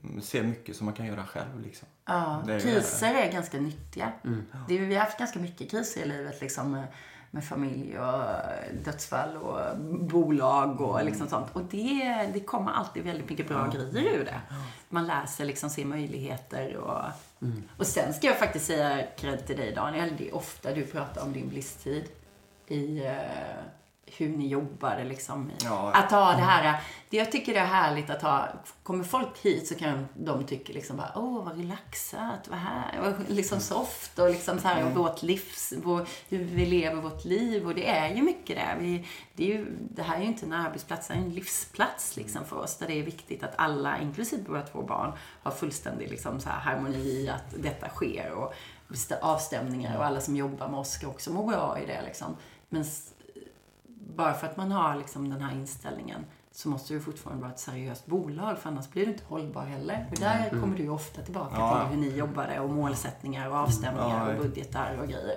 [0.00, 1.88] man ser mycket som man kan göra själv liksom.
[2.04, 4.12] Ja, är- kriser är ganska nyttiga.
[4.68, 6.82] Det, vi har haft ganska mycket kriser i livet liksom,
[7.30, 8.22] med, familj och
[8.84, 11.46] dödsfall och bolag och liksom sånt.
[11.52, 14.40] Och det, det kommer alltid väldigt mycket bra grejer ur det.
[14.88, 17.04] Man lär sig liksom se möjligheter och...
[17.76, 20.12] Och sen ska jag faktiskt säga cred till dig Daniel.
[20.18, 22.04] Det är ofta du pratar om din blisttid
[22.66, 23.12] i eh,
[24.16, 25.50] hur ni jobbade liksom.
[25.64, 25.92] Ja.
[25.92, 28.48] Att ha det här, det jag tycker det är härligt att ha,
[28.82, 33.14] kommer folk hit så kan de tycka liksom bara, åh vad relaxat, vad här, vad
[33.28, 37.66] liksom soft och liksom så här, och vårt livs, vår, hur vi lever vårt liv
[37.66, 38.76] och det är ju mycket det.
[38.78, 42.44] Vi, det, ju, det här är ju inte en arbetsplats, det är en livsplats liksom
[42.44, 46.40] för oss där det är viktigt att alla, inklusive våra två barn, har fullständig liksom
[46.40, 48.54] så här harmoni i att detta sker och
[49.20, 52.36] avstämningar och alla som jobbar med oss ska också må bra i det liksom.
[52.68, 52.84] Men
[54.16, 57.58] bara för att man har liksom den här inställningen så måste det fortfarande vara ett
[57.58, 60.06] seriöst bolag för annars blir det inte hållbar heller.
[60.10, 61.80] Och där kommer du ju ofta tillbaka Ja.
[61.88, 64.36] till hur ni jobbade och målsättningar och avstämningar Ja.
[64.36, 65.36] och budgetar och grejer.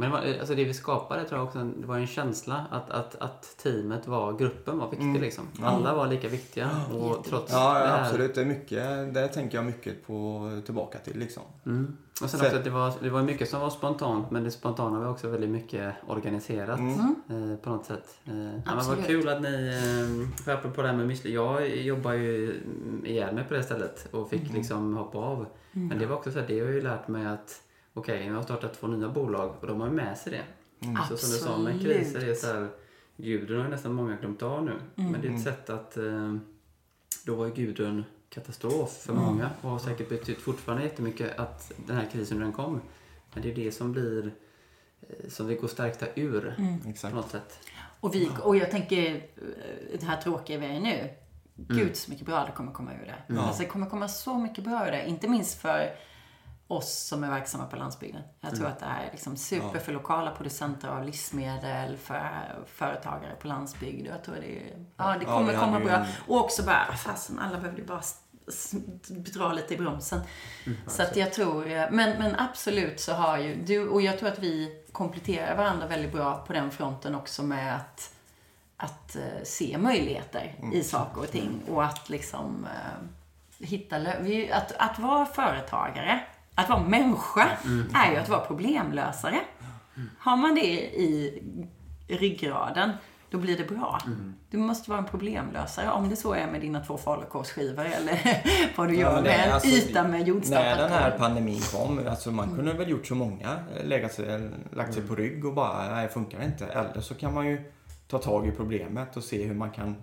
[0.00, 3.14] Men det alltså det vi skapade tror jag också, det var en känsla att, att,
[3.14, 5.44] att teamet var, gruppen var viktig liksom.
[5.62, 6.70] Alla var lika viktiga.
[6.92, 8.34] Och trots Ja, det ja här, absolut.
[8.34, 11.42] Det är mycket, det tänker jag mycket på tillbaka till liksom.
[11.66, 11.96] Mm.
[12.22, 14.50] Och sen Så- också att det var, det var mycket som var spontant men det
[14.50, 18.18] spontana var också väldigt mycket organiserat eh, på något sätt.
[18.26, 21.76] Eh, ja, men vad kul att ni, eh, för apropå det här med müsli, jag
[21.76, 22.60] jobbar ju
[23.04, 25.46] ihjäl mig på det stället och fick liksom hoppa av.
[25.72, 27.60] Men det var också så att det har jag ju lärt mig att
[27.94, 30.44] okej, jag har startat två nya bolag och de har med sig det.
[31.08, 32.68] Så som du sa med kriser, det är så här,
[33.16, 34.72] Gudrun har nästan många glömt av nu.
[34.94, 36.36] Men det är ett sätt att eh,
[37.26, 41.96] då var ju Gudrun katastrof för många och har säkert betytt fortfarande jättemycket att den
[41.96, 42.80] här krisen den kom.
[43.34, 44.32] Men det är det som blir
[45.00, 47.14] eh, som vi går stärkta ur på Exakt.
[47.14, 47.58] något sätt.
[48.00, 51.08] Och, vi, och jag tänker, eh, det här tråkiga vi är nu.
[51.54, 53.40] Gud så mycket bra det kommer komma ur det.
[53.40, 55.08] Alltså, det kommer komma så mycket bra ur det.
[55.08, 55.90] Inte minst för
[56.68, 58.22] oss som är verksamma på landsbygden.
[58.40, 62.30] Jag tror att det är liksom super för lokala producenter av livsmedel, för
[62.66, 64.06] företagare på landsbygd.
[64.06, 66.06] Jag tror det, är, ja, det Ja, kommer vi komma bra.
[66.26, 68.02] Och också bara, fasen alla behövde bara
[69.08, 70.20] dra lite i bromsen.
[70.86, 74.38] så att jag tror, men, men absolut så har ju du, och jag tror att
[74.38, 78.14] vi kompletterar varandra väldigt bra på den fronten också med att,
[78.76, 83.08] att eh, se möjligheter i saker och ting och att liksom eh,
[83.66, 83.96] hitta
[84.52, 86.20] att, att vara företagare,
[86.58, 87.48] att vara människa,
[87.94, 89.40] är ju att vara problemlösare.
[90.18, 91.42] Har man det i
[92.08, 92.90] ryggraden,
[93.30, 93.98] då blir det bra.
[94.50, 98.42] Du måste vara en problemlösare, om det så är med dina två falukorvsskivor eller
[98.76, 102.00] vad du Ja, gör det med alltså- yta med När jordstaplat den här pandemin kom,
[102.08, 105.94] alltså man kunde väl gjort så många, legat sig, lagt sig på rygg och bara,
[105.94, 106.66] nej funkar inte.
[106.66, 107.72] Eller så kan man ju
[108.08, 109.96] ta tag i problemet och se hur man kan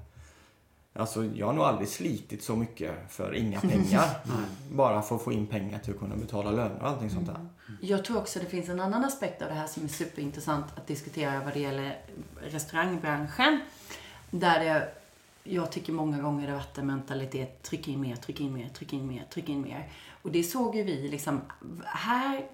[0.99, 4.09] Alltså jag har nog aldrig slitit så mycket för inga pengar.
[4.71, 7.47] Bara för att få in pengar till att kunna betala löner och allting sånt där.
[7.81, 10.87] Jag tror också det finns en annan aspekt av det här som är superintressant att
[10.87, 11.97] diskutera vad det gäller
[12.41, 13.59] restaurangbranschen.
[14.31, 14.87] Där det,
[15.43, 18.69] jag tycker många gånger det har varit en mentalitet, tryck in mer, tryck in mer,
[18.69, 19.89] tryck in mer, tryck in mer.
[20.21, 21.41] Och det såg ju vi liksom,
[21.85, 22.45] här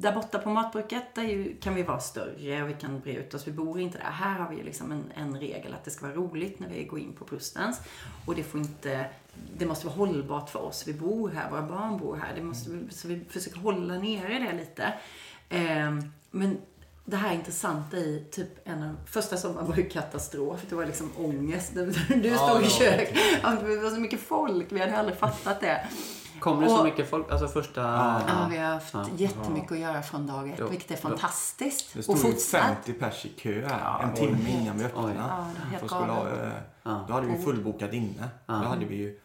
[0.00, 3.34] där borta på matbruket där ju, kan vi vara större och vi kan bre ut
[3.34, 3.46] oss.
[3.46, 4.04] Vi bor inte där.
[4.04, 6.84] Här har vi ju liksom en, en regel att det ska vara roligt när vi
[6.84, 7.80] går in på Prustens.
[8.26, 9.06] Och det får inte,
[9.58, 10.84] det måste vara hållbart för oss.
[10.86, 12.34] Vi bor här, våra barn bor här.
[12.34, 14.94] Det måste, så vi försöker hålla nere det lite.
[15.48, 16.58] Ehm, men
[17.04, 20.60] det här intressanta i typ en av första sommaren var ju katastrof.
[20.68, 21.74] Det var liksom ångest.
[21.74, 23.14] Du, du Ja, stod i kök.
[23.42, 24.66] Det var så mycket folk.
[24.72, 25.86] Vi hade aldrig fattat det.
[26.40, 27.30] Kommer det så Och- mycket folk?
[27.30, 27.80] Alltså första...
[28.28, 29.06] Ja, vi har haft Ja.
[29.16, 30.68] jättemycket att göra från dag ett, Jo.
[30.68, 31.92] vilket är fantastiskt.
[31.92, 32.60] Det Och stod ju fortsatt.
[32.62, 35.14] 50 pers i kö här, Ja, en timme innan vi öppnade.
[35.18, 35.46] Ja,
[35.80, 36.48] det skulle ha, eh,
[36.82, 37.04] Ja.
[37.08, 38.28] Då hade vi fullbokat inne.
[38.46, 38.54] Ja.
[38.54, 39.18] Då hade vi ju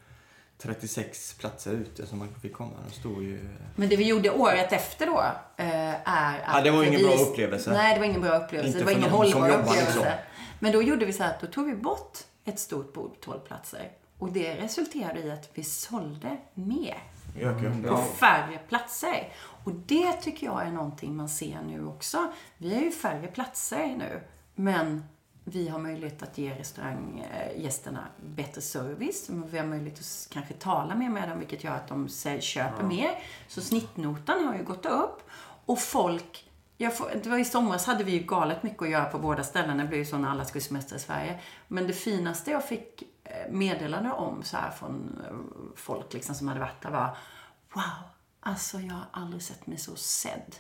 [0.58, 2.72] 36 platser ute som man fick komma.
[2.88, 3.50] De stod ju...
[3.76, 5.24] Men det vi gjorde året efter då
[5.58, 6.56] eh, är att...
[6.56, 7.72] Ja, det var ingen vi- bra upplevelse.
[7.74, 8.68] Nej, det var ingen bra upplevelse.
[8.68, 9.86] Inte det var för ingen hållbar jobbar upplevelse.
[9.86, 10.12] liksom.
[10.60, 13.40] Men då gjorde vi så här att då tog vi bort ett stort bord, 12
[13.40, 13.92] platser.
[14.20, 17.04] Och det resulterade i att vi sålde mer
[17.40, 17.88] Ökade.
[17.88, 19.34] på färre platser.
[19.64, 22.32] Och det tycker jag är någonting man ser nu också.
[22.58, 24.22] Vi har ju färre platser nu,
[24.56, 25.04] men
[25.44, 29.30] vi har möjlighet att ge restauranggästerna bättre service.
[29.30, 33.24] Vi har möjlighet att kanske tala mer med dem, vilket gör att de köper mer.
[33.48, 35.30] Så snittnotan har ju gått upp.
[35.66, 36.50] Och folk
[36.82, 39.44] jag får, det var I somras hade vi ju galet mycket att göra på båda
[39.44, 39.84] ställena.
[39.84, 41.40] Det blev ju så när alla skulle semestra i Sverige.
[41.68, 45.36] Men det finaste jag fick eh, meddelande om så här från eh,
[45.76, 47.18] folk liksom som hade varit där var
[47.74, 47.84] Wow,
[48.40, 50.56] alltså jag har aldrig sett mig så sedd.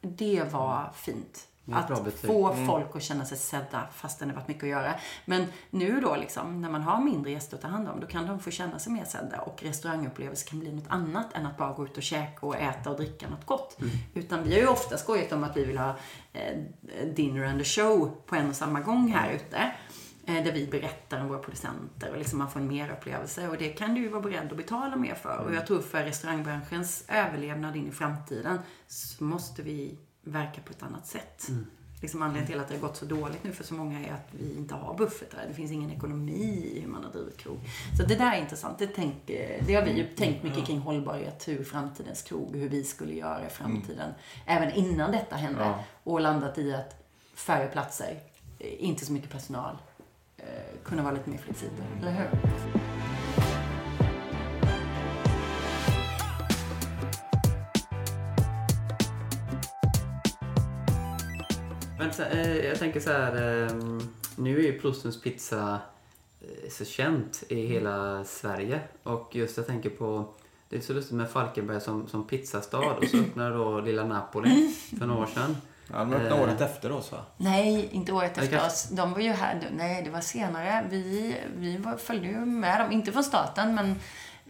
[0.00, 1.46] Det var fint.
[1.64, 4.94] Det Att få folk att känna sig sedda fastän det varit mycket att göra.
[5.24, 8.26] Men nu då liksom, när man har mindre gäster att ta hand om, då kan
[8.26, 9.40] de få känna sig mer sedda.
[9.40, 12.90] Och restaurangupplevelser kan bli något annat än att bara gå ut och käka och äta
[12.90, 13.78] och dricka något gott.
[14.14, 15.96] Utan vi har ju ofta skojat om att vi vill ha
[16.32, 16.58] eh,
[17.14, 19.72] dinner and a show på en och samma gång här ute.
[20.30, 23.48] Eh, där vi berättar om våra producenter och liksom man får en merupplevelse.
[23.48, 25.38] Och det kan du ju vara beredd att betala mer för.
[25.38, 30.82] Och jag tror för restaurangbranschens överlevnad in i framtiden så måste vi verka på ett
[30.82, 31.48] annat sätt.
[32.00, 34.28] Liksom anledningen till att det har gått så dåligt nu för så många är att
[34.30, 35.44] vi inte har buffertar.
[35.48, 37.58] Det finns ingen ekonomi i hur man har drivit krog.
[37.98, 38.78] Så det där är intressant.
[38.78, 42.68] Det, tänk, eh, det har vi ju tänkt mycket kring hållbarhet, hur framtidens krog, hur
[42.68, 44.12] vi skulle göra i framtiden.
[44.46, 45.60] Även innan detta hände.
[45.60, 45.84] Ja.
[46.04, 46.94] Och landat i att
[47.34, 48.20] färre platser,
[48.58, 49.76] eh, inte så mycket personal,
[50.42, 51.84] Eh, kunna vara lite mer flexibel.
[52.00, 52.28] Eller hur?
[61.98, 63.72] Men så, eh, jag tänker så här, eh,
[64.36, 65.80] nu är ju Prostens pizza
[66.40, 68.80] eh, så känt i hela Sverige.
[69.02, 70.34] Och just jag tänker på,
[70.68, 74.74] det är så lustigt med Falkenberg som, som pizzastad och så öppnade då Lilla Napoli
[74.98, 75.56] för några år sedan.
[75.92, 76.42] Ja, de öppnade Eh.
[76.42, 77.18] året efter oss va?
[77.36, 78.84] Nej, inte året efter kanske- oss.
[78.90, 79.68] De var ju här.
[79.72, 80.84] Nej, det var senare.
[80.90, 82.92] Vi, vi var, följde ju med dem.
[82.92, 83.90] Inte från starten, men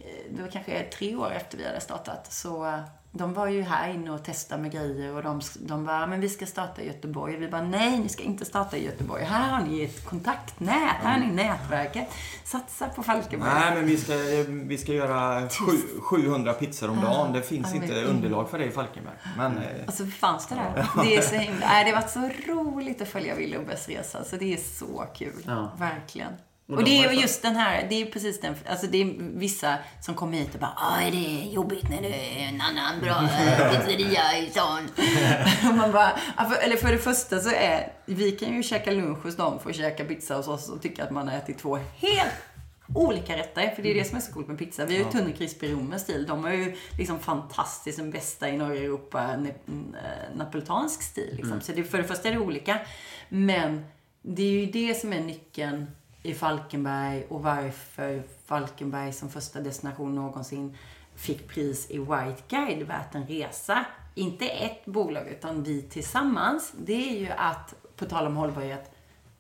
[0.01, 2.33] eh, det var kanske tre år efter vi hade startat.
[2.33, 2.81] Så eh,
[3.13, 6.29] de var ju här inne och testade med grejer och de, de bara, men vi
[6.29, 7.37] ska starta i Göteborg.
[7.37, 9.25] Och vi bara, nej, ni ska inte starta i Göteborg.
[9.25, 10.75] Här har ni ett kontaktnät.
[11.03, 12.09] Här har ni nätverket.
[12.45, 13.51] Satsa på Falkenberg.
[13.55, 14.15] Nej, men vi ska,
[14.49, 17.33] vi ska göra sju, 700 pizzor om dagen.
[17.33, 19.15] Det finns Ja, men- inte underlag för det i Falkenberg.
[19.37, 20.87] Men eh, Och så fanns det där.
[21.03, 21.67] Det är så himla...
[21.67, 24.25] Nej, det har varit så roligt att följa Wille och Bess resa.
[24.25, 25.43] Så det är så kul.
[25.47, 25.73] Ja.
[25.79, 26.33] Verkligen.
[26.71, 28.87] Och Och de det är ju ju just den här, det är precis den, alltså
[28.87, 32.61] det är vissa som kommer hit och bara det är jobbigt när det är en
[32.61, 34.89] annan bra eh, pizzeria i stan.
[35.71, 39.25] och man bara, ja, eller för det första så är, vi kan ju käka lunch
[39.25, 41.79] hos dem för att käka pizza hos oss och tycka att man har ätit två
[41.97, 42.33] helt
[42.95, 43.71] olika rätter.
[43.71, 44.85] För det är det som är så coolt med pizza.
[44.87, 46.27] Vi har ju tunnekrisp i Romer stil.
[46.29, 51.35] De har ju liksom fantastiskt den bästa i norra Europa, ne- äh, napolitansk stil.
[51.37, 51.61] Liksom.
[51.61, 52.79] Så det, för det första är det olika.
[53.29, 53.85] Men
[54.23, 55.87] det är ju det som är nyckeln
[56.23, 60.77] i Falkenberg och varför Falkenberg som första destination någonsin
[61.15, 63.85] fick pris i White Guide värt en resa.
[64.15, 66.73] Inte ett bolag, utan vi tillsammans.
[66.79, 68.91] Det är ju att, på tal om hållbarhet,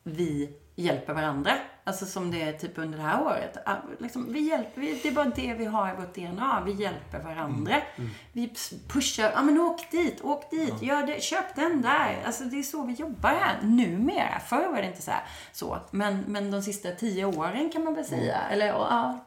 [0.03, 1.53] vi hjälper varandra.
[1.85, 3.57] Alltså som det är typ under det här året.
[3.67, 6.63] Ah, Liksom, vi hjälper, vi- det är bara det vi har i vårt DNA.
[6.67, 7.75] Vi hjälper varandra.
[8.33, 12.19] Vi p- pushar, ja men åk dit, åk dit, gör det, köp den där.
[12.27, 14.41] Alltså det är så vi jobbar här numera.
[14.47, 15.23] Förr var det inte så här.
[15.53, 15.79] Så.
[15.91, 18.39] Men, men de sista tio åren kan man väl säga.
[18.51, 19.25] Eller ja,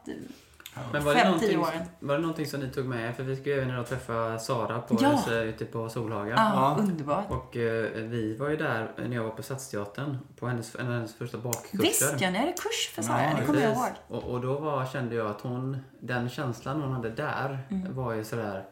[0.92, 1.88] Men var det, Fem, tio någonting, åren.
[2.00, 3.16] var det någonting som ni tog med?
[3.16, 5.08] För vi ska ju även idag träffa Sara på Ja.
[5.08, 6.34] hennes, ute på Solhaga.
[6.36, 6.82] ja, Ja.
[6.82, 7.30] underbart.
[7.30, 10.92] Och eh, vi var ju där när jag var på Stadsteatern på hennes, en av
[10.92, 11.78] hennes första bakkurser.
[11.78, 13.22] Visst ja, ni hade kurs för Sara.
[13.22, 13.88] Ja, det kommer jag ihåg.
[14.08, 17.94] Och, och då var, kände jag att hon, den känslan hon hade där Mm.
[17.96, 18.64] var ju sådär,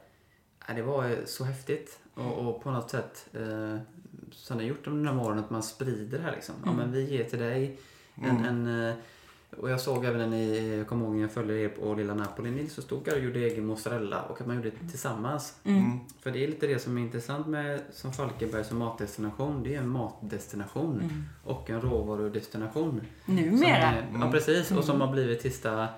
[0.68, 1.98] ja, det var ju så häftigt.
[2.14, 3.78] Och, och på något sätt, eh,
[4.32, 6.54] som ni har gjort under de här åren, att man sprider det här liksom.
[6.64, 6.82] Ja Mm.
[6.82, 7.78] men vi ger till dig
[8.14, 8.94] en, en eh,
[9.56, 12.14] och jag såg även när ni, jag kommer ihåg när jag följde er på Lilla
[12.14, 15.54] Napoli, ni så stod där och gjorde egen mozzarella och att man gjorde det tillsammans.
[15.64, 15.98] Mm.
[16.20, 19.62] För det är lite det som är intressant med som Falkenberg som matdestination.
[19.62, 21.24] Det är en matdestination Mm.
[21.44, 23.00] och en råvarudestination.
[23.24, 23.76] Numera.
[23.76, 24.70] är, Ja, precis.
[24.70, 25.88] Och som har blivit sista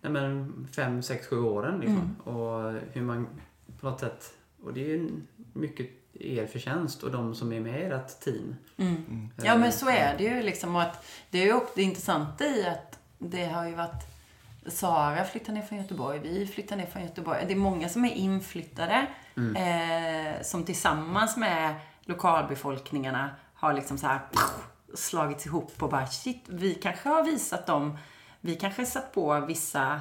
[0.00, 1.80] nej men, fem, sex, sju åren.
[1.80, 2.16] Liksom.
[2.24, 3.26] Och hur man
[3.80, 4.32] på något sätt...
[4.64, 5.10] Och det är ju
[5.52, 8.54] mycket er förtjänst och de som är med i ert team.
[8.76, 9.28] Mm.
[9.42, 10.76] Ja men så är det ju liksom.
[10.76, 12.93] Och att det är ju också det intressanta i att
[13.30, 14.14] det har ju varit
[14.66, 17.44] Sara flyttar ner från Göteborg, vi flyttar ner från Göteborg.
[17.46, 19.06] Det är många som är inflyttade
[19.36, 24.20] eh, som tillsammans med lokalbefolkningarna har liksom så här
[24.94, 27.98] slagits ihop och bara shit, vi kanske har visat dem,
[28.40, 30.00] vi kanske har satt på vissa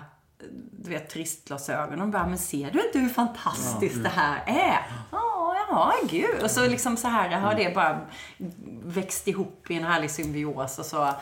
[0.71, 4.79] du vet, turistglasögon och bara, men ser du inte hur fantastiskt det här är?
[5.11, 6.43] Ja, ja, gud.
[6.43, 7.99] Och så liksom så här har det bara
[8.83, 11.13] växt ihop i en härlig symbios och så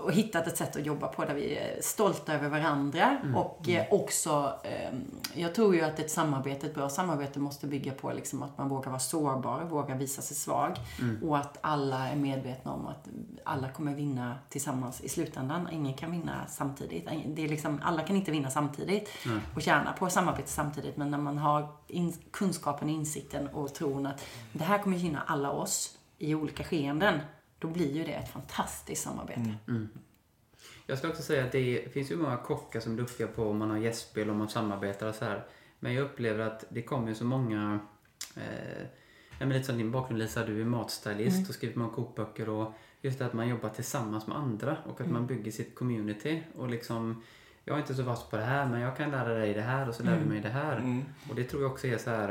[0.00, 3.18] och hittat ett sätt att jobba på där vi är stolta över varandra.
[3.36, 4.98] Och eh, också, eh,
[5.34, 8.68] jag tror ju att ett samarbete, ett bra samarbete måste bygga på liksom att man
[8.68, 10.76] vågar vara sårbar, vågar visa sig svag.
[11.22, 13.08] Och att alla är medvetna om att
[13.44, 15.68] alla kommer vinna tillsammans i slutändan.
[15.72, 17.08] Ingen kan vinna samtidigt.
[17.26, 19.08] Det är liksom, alla kan inte vinna samtidigt
[19.54, 20.96] och tjäna på samarbete samtidigt.
[20.96, 25.50] Men när man har in, kunskapen, insikten och tron att det här kommer gynna alla
[25.50, 27.20] oss i olika skeenden.
[27.58, 29.54] Då blir ju det ett fantastiskt samarbete.
[30.86, 33.58] Jag ska också säga att det finns ju många kockar som är duktiga på om
[33.58, 35.46] man har gästspel och man samarbetar och så här.
[35.80, 37.80] Men jag upplever att det kommer ju så många...
[38.36, 38.86] Eh,
[39.38, 43.18] men lite som din bakgrund Lisa, du är matstylist och skriver många kokböcker och just
[43.18, 47.22] det att man jobbar tillsammans med andra och att man bygger sitt community och liksom
[47.64, 49.88] jag är inte så vass på det här men jag kan lära dig det här
[49.88, 50.76] och så lär du mig det här.
[50.76, 51.04] Mm.
[51.28, 52.28] Och det tror jag också är så här,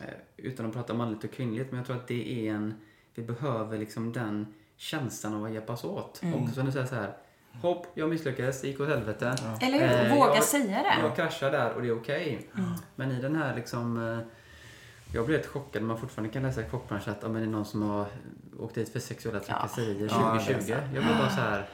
[0.00, 2.74] eh, utan att prata manligt och kvinnligt, men jag tror att det är en,
[3.14, 6.22] vi behöver liksom den känslan av att hjälpas åt.
[6.34, 7.16] Och som du säger så här,
[7.62, 9.36] hopp, jag misslyckades, det gick åt helvete.
[9.60, 10.06] Eller hur?
[10.12, 10.96] Eh, Våga jag- säga det.
[11.06, 12.48] Jag kraschar där och det är okej.
[12.58, 12.70] Mm.
[12.96, 14.18] Men i den här liksom, eh,
[15.14, 17.48] jag blev helt chockad när man fortfarande kan läsa i kockbranschen att ja, men det
[17.48, 18.06] är någon som har
[18.60, 20.70] åkt dit för sexuella trakasserier Ja, det är 2020.
[20.94, 21.68] jag blev bara så här,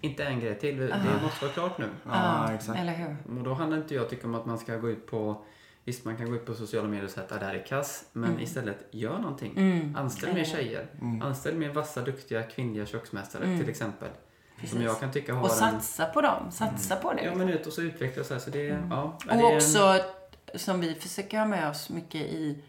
[0.00, 1.88] inte en grej till, det måste vara klart nu.
[2.06, 2.78] Ja, exakt.
[2.80, 3.16] Eller hur?
[3.38, 5.44] Och då handlar inte jag tycka om att man ska gå ut på
[5.86, 8.04] Visst, man kan gå ut på sociala medier och säga att det här är kass,
[8.12, 8.42] men Mm.
[8.42, 9.52] istället gör någonting.
[9.56, 9.96] Mm.
[9.96, 10.86] Anställ mer tjejer.
[11.22, 14.08] Anställ mer vassa, duktiga kvinnliga köksmästare till exempel.
[14.66, 15.50] Som jag kan tycka har Mm.
[15.50, 15.80] Och en...
[15.80, 16.50] satsa på dem.
[16.52, 17.22] Satsa på det.
[17.24, 18.40] Ja, men ut och så utveckla så här.
[18.40, 18.72] Så det, ja,
[19.24, 19.44] det Mm.
[19.44, 20.00] Och är en- också,
[20.54, 22.62] som vi försöker ha med oss mycket i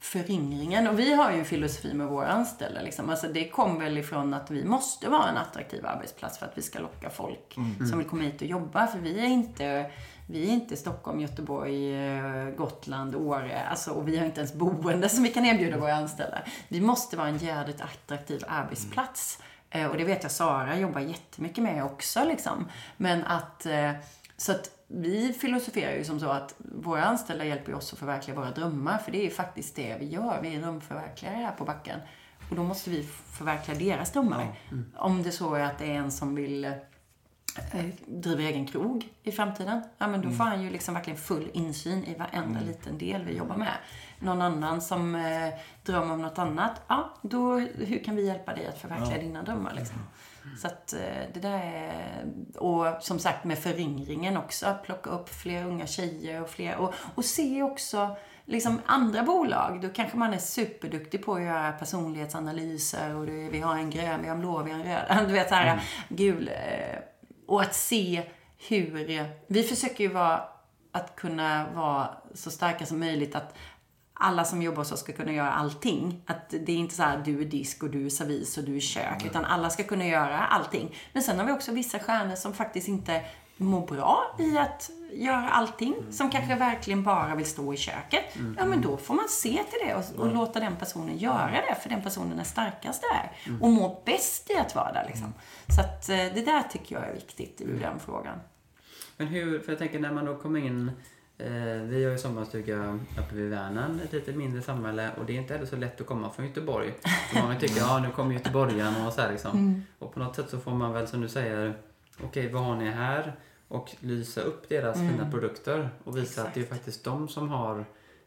[0.00, 0.86] föryngringen.
[0.88, 2.82] Och vi har ju en filosofi med våra anställda.
[2.82, 3.10] Liksom.
[3.10, 6.62] Alltså det kom väl ifrån att vi måste vara en attraktiv arbetsplats för att vi
[6.62, 7.54] ska locka folk
[7.90, 8.86] som vill komma hit och jobba.
[8.86, 9.90] För vi är inte,
[10.26, 13.66] vi är inte Stockholm, Göteborg, eh, Gotland, Åre.
[13.68, 16.42] Alltså, och vi har inte ens boende som vi kan erbjuda våra anställda.
[16.68, 19.38] Vi måste vara en jävligt attraktiv arbetsplats.
[19.70, 22.24] Eh, Och det vet jag Sara jobbar jättemycket med också.
[22.24, 22.68] Liksom.
[22.96, 23.90] Men att, eh,
[24.36, 28.50] så att vi filosoferar ju som så att våra anställda hjälper oss att förverkliga våra
[28.50, 28.98] drömmar.
[28.98, 30.38] För det är faktiskt det vi gör.
[30.42, 32.00] Vi är drömförverkligare här på backen.
[32.50, 34.46] Och då måste vi förverkliga deras drömmar.
[34.96, 36.72] Om det så är att det är en som vill
[37.72, 39.82] eh, driva egen krog i framtiden.
[39.98, 43.36] Ja, men då får han ju liksom verkligen full insyn i varenda liten del vi
[43.36, 43.74] jobbar med.
[44.18, 46.82] Någon annan som eh, drömmer om något annat.
[46.88, 49.98] Ja, då, hur kan vi hjälpa dig att förverkliga dina drömmar liksom?
[50.58, 51.00] Så att eh,
[51.34, 52.24] det där är...
[52.56, 54.66] Och som sagt med föryngringen också.
[54.66, 56.76] Att plocka upp fler unga tjejer och fler...
[56.76, 59.80] Och, och se också liksom andra bolag.
[59.80, 63.14] Då kanske man är superduktig på att göra personlighetsanalyser.
[63.14, 65.26] Och det, vi har en grön, vi har en blå, vi har en röd.
[65.28, 66.50] Du vet så här, gul.
[67.46, 68.22] Och att se
[68.68, 69.26] hur...
[69.46, 70.44] Vi försöker ju vara...
[70.92, 73.34] Att kunna vara så starka som möjligt.
[73.34, 73.54] Att
[74.14, 76.22] alla som jobbar hos oss ska kunna göra allting.
[76.26, 78.76] Att det är inte så här du är disk och du är servis och du
[78.76, 79.26] är kök.
[79.26, 80.96] Utan alla ska kunna göra allting.
[81.12, 83.24] Men sen har vi också vissa stjärnor som faktiskt inte
[83.56, 85.94] mår bra i att göra allting.
[86.10, 88.24] Som kanske verkligen bara vill stå i köket.
[88.58, 91.74] Ja, men då får man se till det och, och låta den personen göra det.
[91.82, 93.56] För den personen är starkast där.
[93.60, 95.34] Och mår bäst i att vara där liksom.
[95.68, 98.38] Så att eh, det där tycker jag är viktigt ur den frågan.
[99.16, 100.90] Men hur, för jag tänker när man då kommer in
[101.38, 101.46] eh,
[101.82, 105.54] vi har ju sommarstuga uppe vid Vänern, ett lite mindre samhälle och det är inte
[105.54, 106.94] heller så lätt att komma från Göteborg.
[107.32, 109.82] Så många tycker, ja nu kommer göteborgaren och så här liksom.
[109.98, 111.74] Och på något sätt så får man väl som du säger,
[112.22, 113.36] okej vad har ni här?
[113.68, 117.84] Och lysa upp deras fina produkter och visa att det är faktiskt de som har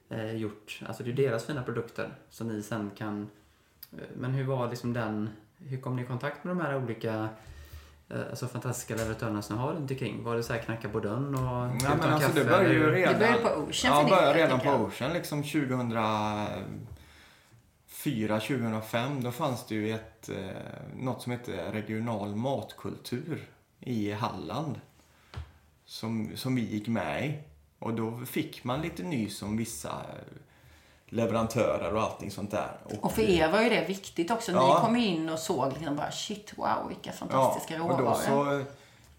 [0.09, 3.29] eh, gjort, alltså det är deras fina produkter som ni sen kan
[3.91, 7.29] eh, Men hur var liksom den, hur kom ni i kontakt med de här olika
[8.09, 10.23] eh, alltså fantastiska leverantörerna som ni har runt omkring?
[10.23, 12.91] Var det så här knacka på dörren och ta men alltså kaffe, det började ju
[12.91, 13.13] redan...
[13.13, 14.69] Det började på Ocean Ja, började redan på.
[14.69, 19.23] Ocean liksom 2004, 2005.
[19.23, 20.35] Då fanns det ju ett, eh,
[20.95, 23.47] något som hette regional matkultur
[23.87, 24.79] i Halland.
[25.85, 27.33] Som, som vi gick med i.
[27.79, 30.33] Och då fick man lite nys om vissa eh,
[31.05, 32.71] leverantörer och allting sånt där.
[33.01, 34.51] Och för er var ju det viktigt också.
[34.51, 34.79] Ni Ja.
[34.85, 38.05] kom ju in och såg liksom bara shit, wow, vilka fantastiska och råvaror.
[38.05, 38.63] då, så,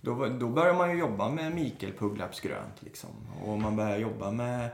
[0.00, 3.10] då, då började man ju jobba med Mikael Pugglapps grönt liksom.
[3.44, 4.68] Och man började jobba med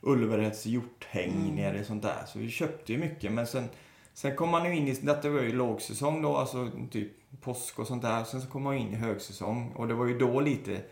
[0.00, 1.76] Ulvereds hjorthäng Mm.
[1.76, 2.22] i sånt där.
[2.26, 3.32] Så vi köpte ju mycket.
[3.32, 3.68] Men sen,
[4.16, 7.86] sen kom man ju in i, detta var ju lågsäsong då, alltså typ påsk och
[7.86, 8.24] sånt där.
[8.24, 9.72] Sen så kom man in i högsäsong.
[9.72, 10.82] Och det var ju då lite,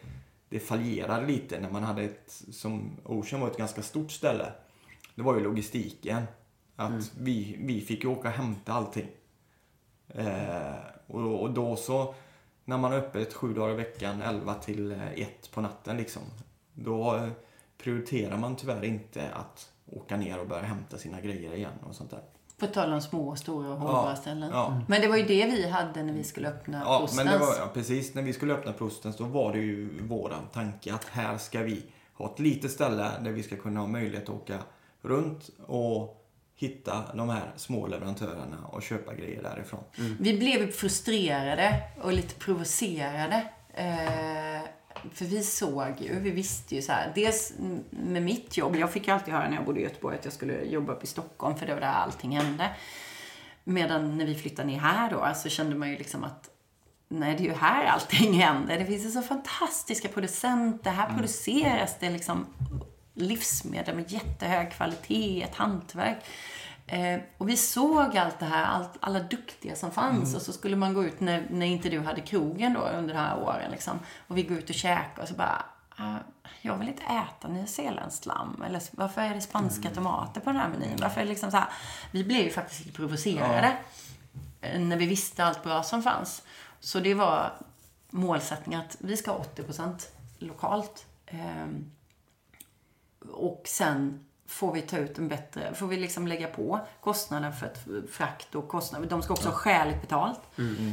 [0.48, 4.52] det fallerade lite när man hade ett, som Ocean var ett ganska stort ställe.
[5.14, 6.22] Det var ju logistiken.
[6.76, 9.08] Att vi, vi fick ju åka och hämta allting.
[10.08, 10.74] Eh,
[11.06, 12.14] och, och då så,
[12.64, 16.22] när man är öppet sju dagar i veckan, 11 till eh, 1 på natten liksom.
[16.72, 17.28] Då eh,
[17.78, 22.10] prioriterar man tyvärr inte att åka ner och börja hämta sina grejer igen och sånt
[22.10, 22.22] där.
[22.66, 24.50] På tal om små, stora och hållbara Ja, ställen.
[24.52, 24.80] ja.
[24.88, 27.24] Men det var ju det vi hade när vi skulle öppna Ja, Prostens.
[27.24, 28.14] men det var ja, precis.
[28.14, 31.82] När vi skulle öppna Prostens då var det ju våran tanke att här ska vi
[32.14, 34.58] ha ett litet ställe där vi ska kunna ha möjlighet att åka
[35.02, 36.20] runt och
[36.56, 39.80] hitta de här små leverantörerna och köpa grejer därifrån.
[40.20, 43.44] Vi blev frustrerade och lite provocerade.
[43.74, 44.62] Eh,
[45.12, 47.12] för vi såg ju, vi visste ju så här.
[47.14, 47.52] Dels
[47.90, 50.34] med mitt jobb, jag fick ju alltid höra när jag bodde i Göteborg att jag
[50.34, 52.70] skulle jobba upp i Stockholm för det var där allting hände.
[53.64, 56.50] Medan när vi flyttade ner här då så kände man ju liksom att
[57.08, 58.78] Nej, det är ju här allting händer.
[58.78, 60.90] Det finns ju så fantastiska producenter.
[60.90, 62.46] Här produceras det liksom
[63.14, 66.24] livsmedel med jättehög kvalitet, ett hantverk.
[66.86, 70.34] Eh, och vi såg allt det här, allt, alla duktiga som fanns.
[70.34, 73.20] Och så skulle man gå ut när, när inte du hade krogen då under de
[73.20, 73.70] här åren.
[73.70, 75.64] Liksom, och vi går ut och käkar och så bara,
[75.96, 76.16] ah,
[76.62, 78.62] jag vill inte äta nyzeeländskt lamm.
[78.66, 80.96] Eller varför är det spanska tomater på den här menyn?
[81.00, 81.68] Varför är det liksom så här?
[82.10, 83.76] Vi blev ju faktiskt lite provocerade.
[84.60, 86.42] eh, När vi visste allt bra som fanns.
[86.80, 87.52] Så det var
[88.10, 90.06] målsättningen att vi ska ha 80%
[90.38, 91.06] lokalt.
[91.26, 91.90] Ehm,
[93.32, 97.70] och sen får vi ta ut en bättre, får vi liksom lägga på kostnaden för
[98.10, 99.06] frakt och kostnader.
[99.06, 100.40] De ska också ha skäligt betalt.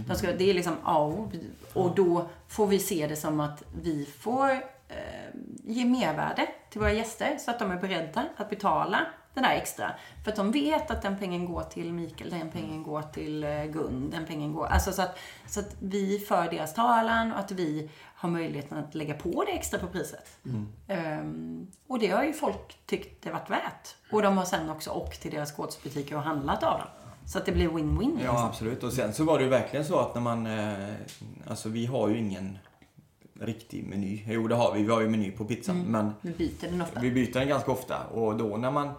[0.07, 1.31] De ska, det är liksom A och.
[1.73, 4.49] Och då får vi se det som att vi får
[4.87, 5.29] eh,
[5.63, 9.91] ge mervärde till våra gäster så att de är beredda att betala det där extra.
[10.23, 13.63] För att de vet att den pengen går till Mikael, den pengen går till eh,
[13.65, 14.65] Gun, den pengen går...
[14.65, 15.17] Alltså så att,
[15.47, 19.51] så att vi för deras talan och att vi har möjligheten att lägga på det
[19.51, 20.37] extra på priset.
[20.87, 23.95] Ehm, och det har ju folk tyckt det varit värt.
[24.11, 26.87] Och de har sen också åkt till deras gårdsbutiker och handlat av dem.
[27.25, 28.11] Så att det blir win-win.
[28.17, 28.35] liksom.
[28.35, 28.83] Ja, absolut.
[28.83, 30.45] Och sen så var det ju verkligen så att när man...
[30.47, 30.89] Eh,
[31.47, 32.57] alltså vi har ju ingen
[33.41, 34.23] riktig meny.
[34.27, 34.83] Jo, det har vi.
[34.83, 35.81] Vi har ju meny på pizzan.
[35.87, 36.99] Men Vi byter den ofta.
[36.99, 38.03] vi byter den ganska ofta.
[38.07, 38.89] Och då när man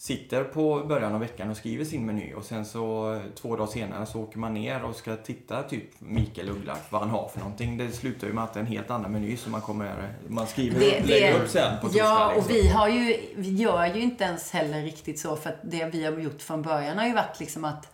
[0.00, 4.06] sitter på början av veckan och skriver sin meny och sen så två dagar senare
[4.06, 7.76] så åker man ner och ska titta typ Mikael Uggla, vad han har för någonting.
[7.78, 10.14] Det slutar ju med att det är en helt annan meny som man kommer...
[10.28, 11.98] Man skriver Det- lägger det- upp sen på torsdag.
[12.04, 12.52] Ja, och liksom.
[12.54, 15.36] vi, har ju, vi gör ju inte ens heller riktigt så.
[15.36, 17.88] För att det vi har gjort från början har ju varit liksom att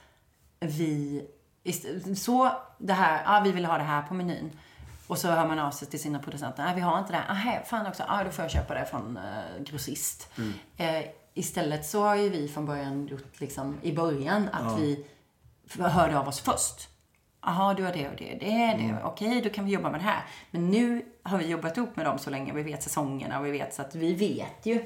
[0.60, 1.22] vi...
[2.16, 4.50] Så det här, ja vi vill ha det här på menyn.
[5.06, 6.62] Och så hör man av sig till sina producenter.
[6.64, 7.22] Nej, vi har inte det.
[7.30, 8.02] Aha, fan också.
[8.08, 10.28] Ja, då får jag köpa det från eh, grossist.
[10.76, 10.86] Eh,
[11.34, 15.06] istället så har ju vi från början gjort liksom i början att vi
[15.66, 16.88] f- hörde av oss först.
[17.46, 18.36] Jaha, du har det och det.
[18.40, 18.96] Det är det.
[19.04, 20.24] Okej, då kan vi jobba med det här.
[20.50, 22.52] Men nu har vi jobbat ihop med dem så länge.
[22.52, 24.84] Vi vet säsongerna och vi vet så att vi vet ju.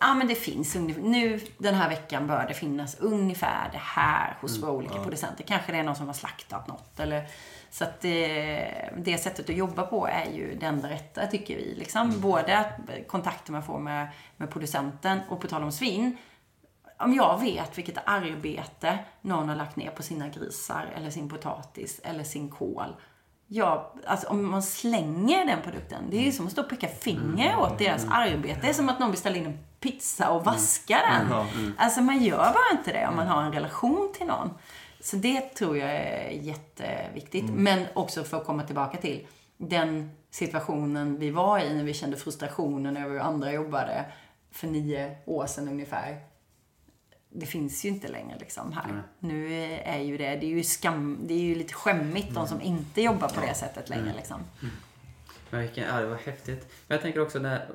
[0.00, 0.14] Ja.
[0.14, 4.70] men det finns nu den här veckan bör det finnas ungefär det här hos våra
[4.70, 5.44] olika producenter.
[5.44, 7.24] Kanske det är någon som har slaktat något eller
[7.70, 11.74] så att det, det sättet att jobba på är ju det enda rätta tycker vi.
[11.74, 12.20] Liksom.
[12.20, 16.16] Både att kontakter man får med, med producenten och på tal om svinn
[17.02, 22.00] om jag vet vilket arbete någon har lagt ner på sina grisar eller sin potatis
[22.04, 22.96] eller sin kål.
[23.46, 26.88] Ja, alltså om man slänger den produkten, det är ju som att stå och peka
[26.88, 28.58] finger åt deras arbete.
[28.62, 31.74] Det är som att någon beställer in en pizza och vaskar den.
[31.78, 34.50] Alltså man gör bara inte det om man har en relation till någon.
[35.00, 37.50] Så det tror jag är jätteviktigt.
[37.50, 39.26] Men också för att komma tillbaka till
[39.56, 44.04] den situationen vi var i när vi kände frustrationen över hur andra jobbade
[44.50, 46.31] för nio år sedan ungefär.
[47.34, 49.02] Det finns ju inte längre liksom här.
[49.18, 49.54] Nu
[49.84, 53.02] är ju det, det är ju skam, det är ju lite skämmigt de som inte
[53.02, 54.40] jobbar på det sättet längre liksom.
[55.52, 56.66] Men vilken, ja, det var häftigt.
[56.86, 57.66] Men jag tänker också, när,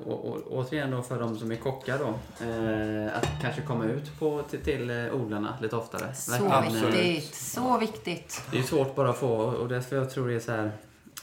[0.50, 2.08] återigen då för de som är kockar då,
[2.46, 6.14] eh, att kanske komma ut på, till, till eh, odlarna lite oftare.
[6.14, 8.42] Så Verkligen, eh, viktigt, så viktigt.
[8.50, 10.72] Det är svårt bara att få och därför jag tror det är så här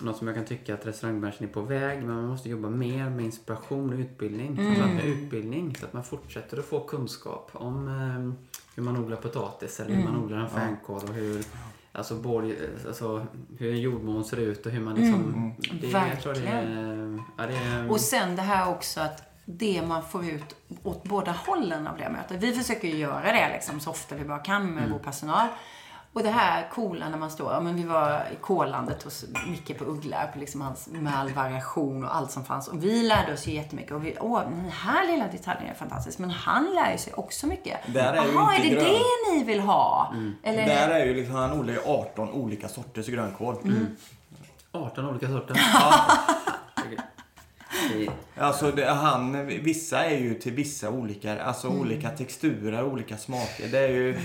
[0.02, 3.10] något som jag kan tycka att restaurangbranschen är på väg men man måste jobba mer
[3.10, 4.56] med inspiration och utbildning.
[4.56, 9.18] Framförallt med utbildning så att man fortsätter att få kunskap om eh, hur man odlar
[9.18, 11.46] potatis eller hur man odlar en fänkål och hur
[11.98, 12.56] Alltså, både,
[12.88, 13.26] alltså
[13.58, 15.54] hur en jordmån ser ut och hur man liksom...
[15.82, 19.82] Det, jag tror det är, ja, det är, Och sen det här också att det
[19.88, 22.44] man får ut åt båda hållen av det mötet.
[22.44, 25.48] Vi försöker ju göra det liksom så ofta vi bara kan med vår personal.
[26.16, 29.78] Och det här coola när man står, ja men vi var i Kålandet hos Micke
[29.78, 32.68] på Ugglarp, liksom hans, med all variation och allt som fanns.
[32.68, 33.92] Och vi lärde oss ju jättemycket.
[33.92, 36.20] Och vi, åh, den här lilla detaljen är fantastisk.
[36.20, 37.80] Men han lär ju sig också mycket.
[37.94, 38.84] Där är ju Jaha, är det grön.
[38.84, 40.14] det ni vill ha?
[40.44, 43.56] Eller, Där är ju liksom, han odlar ju 18 olika sorters grönkål.
[44.72, 45.62] 18 olika sorter.
[48.38, 53.68] Alltså det, han, vissa är ju till vissa olika, alltså olika texturer, olika smaker.
[53.68, 54.20] Det är ju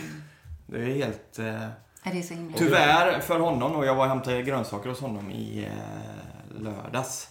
[0.71, 1.39] det är helt...
[1.39, 1.63] Eh,
[2.03, 5.31] är det så himla tyvärr för honom, och jag var och hämtade grönsaker hos honom
[5.31, 7.29] i eh, lördags.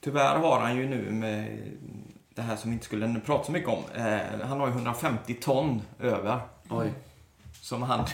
[0.00, 1.58] Tyvärr har han ju nu med
[2.34, 3.82] det här som vi inte skulle prata så mycket om.
[3.94, 6.40] Eh, han har ju 150 ton över.
[6.70, 6.92] Oj.
[7.60, 8.06] Som han...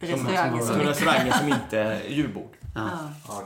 [0.00, 2.56] som, som som restauranger som inte är djurbord.
[2.74, 2.88] Ja.
[3.28, 3.42] Ja.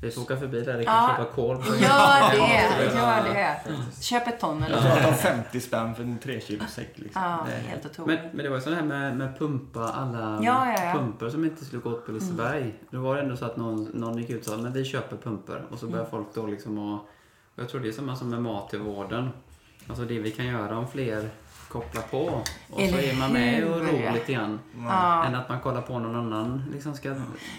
[0.00, 0.76] Vi får åka förbi där.
[0.78, 0.92] Vi Ja.
[0.92, 1.56] kan köpa kål.
[1.56, 3.56] på- Gör det, gör det.
[4.02, 7.22] Köp ett ton eller pratar om 50 spänn för en 3 kilo säck liksom.
[7.22, 8.20] Ja, helt otroligt.
[8.20, 10.92] Men, men det var ju så här med, med pumpa alla Ja, ja, ja.
[10.92, 12.74] pumper som inte skulle gå åt på Liseberg.
[12.90, 15.16] Då var det ändå så att någon, någon gick ut och sa men vi köper
[15.16, 15.64] pumper.
[15.70, 17.08] Och så började folk då liksom och, och
[17.54, 19.28] Jag tror det är samma som med mat i vården.
[19.88, 21.30] Alltså det vi kan göra om fler
[21.68, 22.42] kopplar på.
[22.70, 24.60] Och Eller så är man med och ror lite grann.
[24.84, 25.24] Ja.
[25.24, 27.14] Än att man kollar på någon annan liksom ska...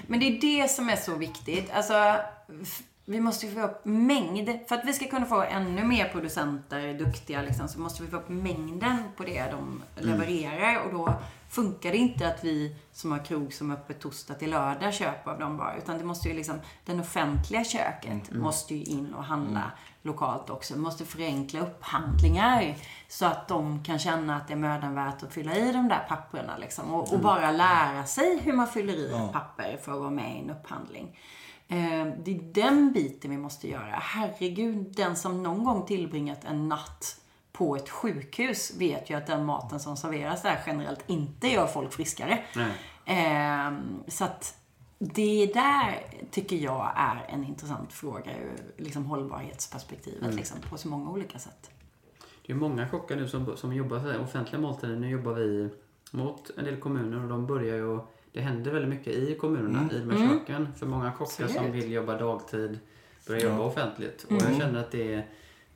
[0.07, 1.71] Men det är det som är så viktigt.
[1.73, 2.15] Alltså,
[3.05, 4.49] vi måste ju få upp mängd.
[4.67, 8.17] För att vi ska kunna få ännu mer producenter duktiga liksom, så måste vi få
[8.17, 10.85] upp mängden på det de levererar.
[10.85, 11.13] Och då
[11.49, 15.31] funkar det inte att vi som har krog som är öppet torsdag till lördag köper
[15.31, 15.77] av dem bara.
[15.77, 19.71] Utan det måste ju liksom, den offentliga köket måste ju in och handla
[20.01, 20.73] lokalt också.
[20.73, 22.75] Vi måste förenkla upphandlingar
[23.07, 26.05] så att de kan känna att det är mödan värt att fylla i de där
[26.09, 26.93] papperna liksom.
[26.93, 30.39] Och, och bara lära sig hur man fyller i papper för att vara med i
[30.39, 31.17] en upphandling.
[31.67, 33.99] Eh, det är den biten vi måste göra.
[34.01, 37.21] Herregud, den som någon gång tillbringat en natt
[37.57, 41.93] på ett sjukhus vet ju att den maten som serveras där generellt inte gör folk
[41.93, 42.39] friskare.
[42.55, 42.71] Nej.
[43.05, 43.71] Eh,
[44.07, 44.57] så att
[44.99, 51.09] det där tycker jag är en intressant fråga ur liksom hållbarhetsperspektivet liksom, på så många
[51.09, 51.69] olika sätt.
[52.45, 54.95] Det är många kockar nu som, som jobbar så här, offentliga måltider.
[54.95, 55.69] Nu jobbar vi
[56.11, 57.99] mot en del kommuner och de börjar ju...
[58.31, 60.73] Det händer väldigt mycket i kommunerna, i de här köken.
[60.73, 62.79] För många kockar som vill jobba dagtid
[63.27, 64.23] börjar jobba offentligt.
[64.23, 65.27] Och jag känner att det är...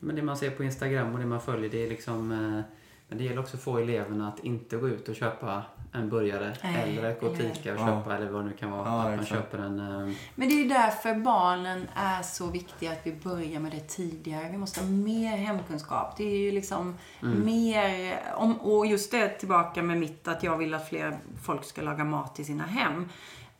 [0.03, 2.31] Men det man ser på Instagram och det man följer, det är liksom...
[2.31, 2.61] eh,
[3.07, 6.53] Men det gäller också att få eleverna att inte gå ut och köpa en burgare
[6.63, 7.85] Nej, eller gå och eller- fika och Ja.
[7.87, 8.85] köpa eller vad det nu kan vara.
[8.87, 9.29] Ja, att man exakt.
[9.31, 9.79] köper en...
[9.79, 13.79] eh, Men det är ju därför barnen är så viktiga att vi börjar med det
[13.87, 14.49] tidigare.
[14.51, 16.17] Vi måste ha mer hemkunskap.
[16.17, 16.97] Det är ju liksom
[17.45, 18.19] mer...
[18.35, 22.03] Om, och just det tillbaka med mitt att jag vill att fler folk ska laga
[22.03, 23.09] mat i sina hem.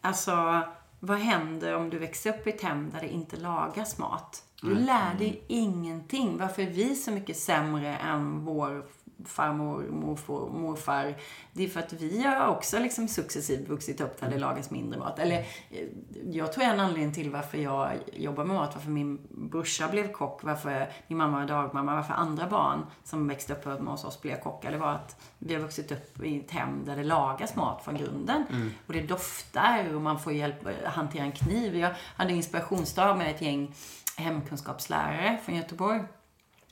[0.02, 0.62] Alltså,
[1.00, 4.44] vad händer om du växer upp i ett hem där det inte lagas mat?
[4.62, 6.38] Du lär dig ingenting.
[6.38, 8.86] Varför är vi så mycket sämre än vår
[9.26, 11.16] farmor, morfar, morfar.
[11.54, 15.00] Det är för att vi har också liksom successivt vuxit upp där det lagas mindre
[15.00, 15.20] mat.
[15.20, 15.88] Eller eh,
[16.32, 20.44] jag tror en anledning till varför jag jobbar med mat, varför min brorsa blev kock,
[20.44, 24.72] varför min mamma var dagmamma, varför andra barn som växte upp hos oss blev kockar.
[24.72, 27.98] Det var att vi har vuxit upp i ett hem där det lagas mat från
[27.98, 28.44] grunden.
[28.88, 31.76] Och det doftar och man får hjälp att hantera en kniv.
[31.76, 33.76] Jag hade inspirationsdag med ett gäng
[34.18, 36.04] hemkunskapslärare från Göteborg.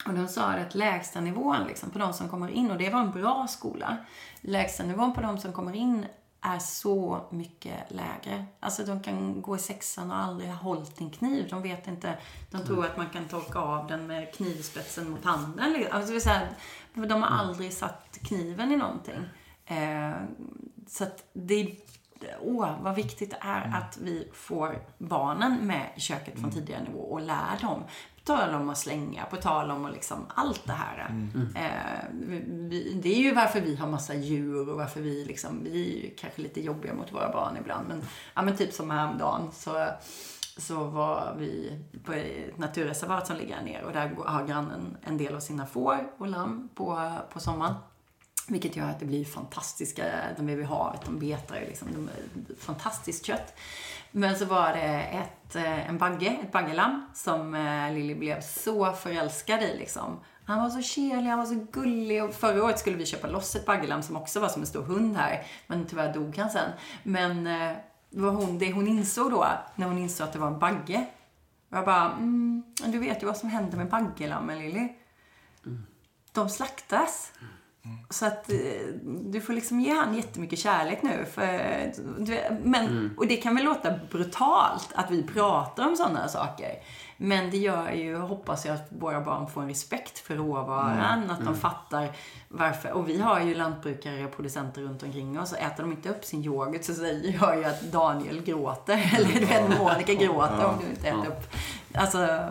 [0.06, 3.00] Och de sa att lägsta nivån liksom, på de som kommer in, och det var
[3.00, 3.98] en bra skola.
[4.42, 6.06] Lägsta nivån på de som kommer in
[6.42, 8.46] är så mycket lägre.
[8.60, 11.48] Alltså de kan gå i sexan och aldrig ha hållit en kniv.
[11.50, 12.18] De vet inte.
[12.52, 15.74] De tror att man kan torka av den med knivspetsen mot handen.
[15.74, 15.98] liksom.
[15.98, 16.30] Alltså,
[16.94, 19.30] det de har aldrig satt kniven i någonting.
[19.66, 20.14] Eh,
[20.88, 21.76] så att det
[22.42, 27.00] Åh, vad viktigt det är att vi får barnen med i köket från tidigare nivå
[27.00, 27.84] och lär dem.
[28.16, 31.30] På tal om att slänga, på tal om att liksom allt det här.
[31.56, 35.98] Eh, vi, det är ju varför vi har massa djur och varför vi liksom, vi
[35.98, 37.88] är ju kanske lite jobbiga mot våra barn ibland.
[37.88, 38.02] Men,
[38.34, 39.88] ja, men typ som häromdagen så,
[40.58, 45.18] så var vi på ett naturreservat som ligger här nere och där har grannen en
[45.18, 47.74] del av sina får och lamm på, på sommaren.
[48.50, 50.06] Vilket gör att det blir fantastiska,
[50.38, 53.60] de är vid havet, de betar ju liksom, de är fantastiskt kött.
[54.12, 58.93] Men så var det ett, eh, en bagge, ett baggelamm som eh, Lilly blev så
[58.93, 60.20] förälskad i liksom.
[60.45, 63.56] Han var så kärlig, han var så gullig och förra året skulle vi köpa loss
[63.56, 65.45] ett baggelamm som också var som en stor hund här.
[65.68, 66.72] Men tyvärr dog han sen.
[67.04, 67.78] Men eh,
[68.10, 71.06] det var hon, det hon insåg då, när hon insåg att det var en bagge.
[71.70, 74.89] Jag bara, mm, du vet ju vad som händer med baggelammen Lilly.
[76.32, 77.32] De slaktas.
[78.10, 78.58] Så att eh,
[79.04, 81.26] du får liksom ge han jättemycket kärlek nu.
[81.34, 81.44] För,
[82.20, 86.72] du, men, Och det kan väl låta brutalt att vi pratar om sådana saker.
[87.22, 91.30] Men det gör ju, hoppas jag, att våra barn får en respekt för råvaran.
[91.32, 92.16] Att de fattar
[92.48, 92.92] varför.
[92.92, 95.52] Och vi har ju lantbrukare och producenter runt omkring oss.
[95.52, 99.12] Och äter de inte upp sin yoghurt så säger jag ju att Daniel gråter.
[99.18, 101.56] Eller du vet, Monica gråter om du inte äter upp.
[101.94, 102.50] Alltså,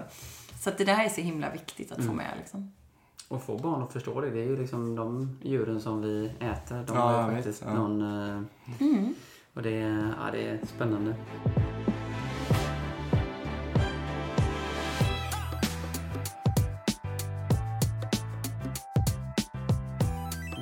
[0.61, 2.72] så att det där är så himla viktigt att få med liksom.
[3.29, 4.31] Och få barn att förstå det.
[4.31, 6.85] Det är ju liksom de djuren som vi äter.
[6.87, 7.74] De Ja, har ju vet, faktiskt ja.
[7.74, 8.01] någon...
[8.37, 8.43] eh,
[9.55, 11.14] Och det, är- ja, det är spännande.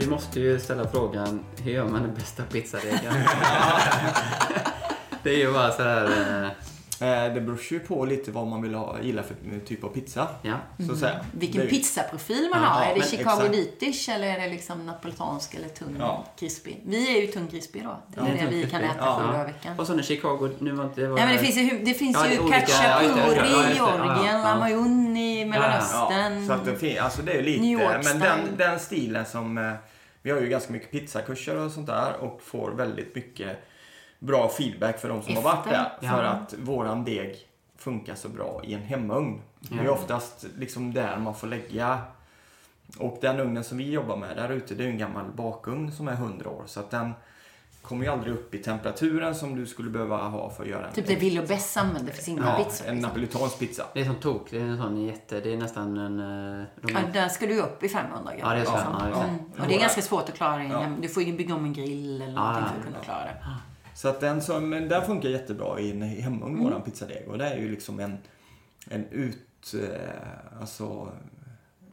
[0.01, 2.99] Vi måste ju ställa frågan, hur gör man den bästa pizzadegen?
[5.23, 6.51] det är ju bara så här...
[7.01, 9.35] eh, Eh, Det beror ju på lite vad man vill ha, gilla för
[9.67, 10.29] typ av pizza.
[10.43, 10.55] Ja.
[10.87, 11.21] Så att säga.
[11.33, 12.85] Vilken Det är- pizzaprofil man Ja, har.
[12.87, 13.49] Är det Chicago
[13.81, 16.25] dish eller är det liksom napolitansk eller tunn Ja.
[16.39, 16.83] krispig?
[16.87, 17.97] Vi är ju tunn krispig då.
[18.09, 18.77] Det är Ja, det vi kan krispig.
[18.91, 19.17] äta Ja.
[19.21, 19.45] sju dagar i Ja.
[19.47, 19.79] veckan.
[19.79, 21.09] Och så nu Chicago, nu var inte det...
[21.09, 23.15] Var Ja, men det finns ju, det finns Ja, det ju är olika- ja, just
[23.15, 23.75] det, khachapuri ja, just det.
[23.75, 24.43] i Ja, ja, Georgien, ja.
[24.55, 26.41] lamayuni i Mellanöstern.
[26.43, 29.59] Ja, så att det, alltså det är lite, New York men den, den stilen som,
[29.59, 29.73] eh,
[30.23, 33.59] vi har ju ganska mycket pizzakurser och sånt där och får väldigt mycket
[34.19, 35.71] bra feedback för de som har varit Efter.
[35.73, 35.93] där.
[36.01, 36.11] Ja.
[36.11, 37.37] För att våran deg
[37.79, 39.41] funkar så bra i en hemugn.
[39.61, 39.91] Det är Ja.
[39.91, 41.99] oftast liksom där man får lägga
[42.99, 46.09] och den ugnen som vi jobbar med där ute, det är en gammal bakugn som
[46.09, 46.63] är 100 år.
[46.67, 47.13] Så att den
[47.83, 50.93] kommer ju aldrig upp i temperaturen som du skulle behöva ha för att göra en,
[50.93, 52.87] Typ det Willow Bess använder för sina ja, pizzor.
[52.87, 53.09] en Liksom.
[53.11, 53.85] napolitansk pizza.
[53.95, 56.21] Det är som tok, det är en sån jätte, det är nästan en...
[56.61, 58.55] eh, De Ja, där ska du upp i 500 grader.
[58.55, 58.73] Ja, det är så.
[58.73, 59.21] Ja, så.
[59.21, 59.37] Mm.
[59.61, 60.63] Och det är ganska svårt att klara det.
[60.63, 60.87] i en Ja.
[61.03, 63.37] Du får ju bygga om en grill eller någonting Ja, för att kunna klara det.
[63.97, 66.65] Så att den, som, men den funkar jättebra i en hemugn, Mm.
[66.65, 67.29] våran pizzadeg.
[67.29, 68.19] Och det är ju liksom en,
[68.91, 69.75] en ut...
[69.75, 71.09] Eh, alltså,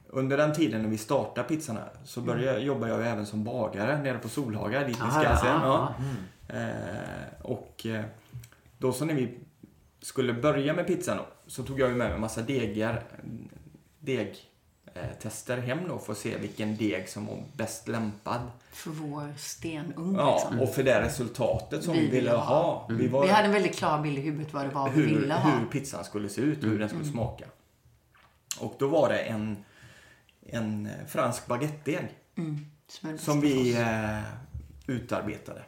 [0.09, 4.17] under den tiden när vi startade pizzorna så började, jobbade jag även som bagare nere
[4.17, 5.61] på Solhaga, dit vi ska ja, sen.
[5.61, 5.93] ja.
[6.47, 8.03] Eh, och eh,
[8.77, 9.37] då så när vi
[10.01, 13.03] skulle börja med pizzan då, så tog jag med mig en massa degar,
[13.99, 14.35] deg
[14.93, 18.41] eh, tester hem då för att se vilken deg som var bäst lämpad.
[18.71, 20.59] För vår stenugn Ja, liksom.
[20.59, 22.37] och för det resultatet som Vi vi ville ha.
[22.37, 22.87] ha.
[22.89, 25.19] Vi, var, Vi hade en väldigt klar bild i huvudet vad det var vi hur,
[25.19, 25.51] ville ha.
[25.51, 27.45] hur pizzan skulle se ut och hur den skulle smaka.
[28.59, 29.57] Och då var det en,
[30.41, 32.65] en fransk baguettedeg Mm.
[33.19, 34.19] Som, vi eh,
[34.87, 35.63] utarbetade.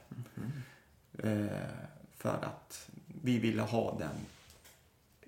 [1.23, 1.45] Eh,
[2.17, 2.89] för att
[3.21, 4.09] vi ville ha den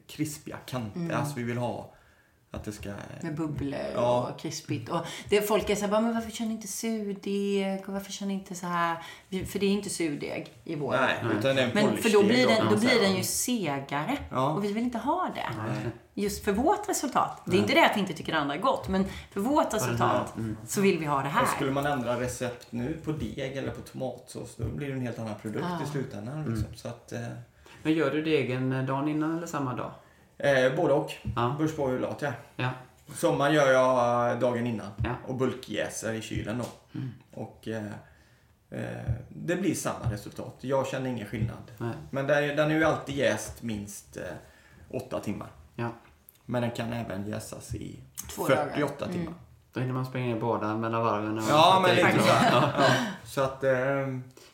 [0.07, 1.15] krispiga kanter.
[1.15, 1.93] Alltså vi vill ha
[2.57, 2.89] att det ska...
[3.21, 4.29] Med bubblor Ja.
[4.33, 4.89] och krispigt.
[4.89, 7.83] Och det, folk är så här, men varför kör ni inte surdeg?
[7.87, 8.97] Och varför kör ni inte så här?
[9.45, 10.91] För det är inte surdeg i vår.
[10.91, 13.23] Nej, utan det är en Men för då blir, den, och då blir den ju
[13.23, 14.17] segare.
[14.31, 14.53] Ja.
[14.53, 15.49] Och vi vill inte ha det.
[15.57, 15.91] Nej.
[16.13, 17.41] Just för vårt resultat.
[17.45, 18.87] Det är inte det att vi inte tycker det andra är gott.
[18.87, 20.33] Men för vårt resultat
[20.67, 21.45] så vill vi ha det Och här.
[21.45, 25.19] skulle man ändra recept nu på deg eller på tomatsås då blir det en helt
[25.19, 25.85] annan produkt Ja.
[25.85, 26.45] i slutändan.
[26.53, 26.75] Liksom.
[26.75, 27.19] Så att, eh,
[27.83, 29.91] Men gör du degen dagen innan eller samma dag?
[30.37, 31.11] Eh, både och.
[31.35, 31.55] Ja.
[31.57, 32.37] Beror på hur lat jag är.
[32.55, 32.69] Ja.
[33.15, 35.15] Sommaren gör jag eh, dagen innan Ja.
[35.27, 36.65] och bulkjäser i kylen då.
[37.41, 37.85] Och eh,
[38.69, 40.55] eh, det blir samma resultat.
[40.61, 41.71] Jag känner ingen skillnad.
[41.77, 41.93] Nej.
[42.11, 44.23] Men den är, den är ju alltid jäst minst eh,
[44.89, 45.47] åtta timmar.
[45.75, 45.89] Ja.
[46.45, 47.99] Men den kan även jäsas i
[48.35, 49.13] Två 48 dagar.
[49.13, 49.33] timmar.
[49.77, 51.37] Då hinner man springa ner båda mellan varven.
[51.37, 52.29] Och Ja, men lite så.
[52.51, 52.71] Ja.
[53.25, 53.63] Så att...
[53.63, 53.71] Eh,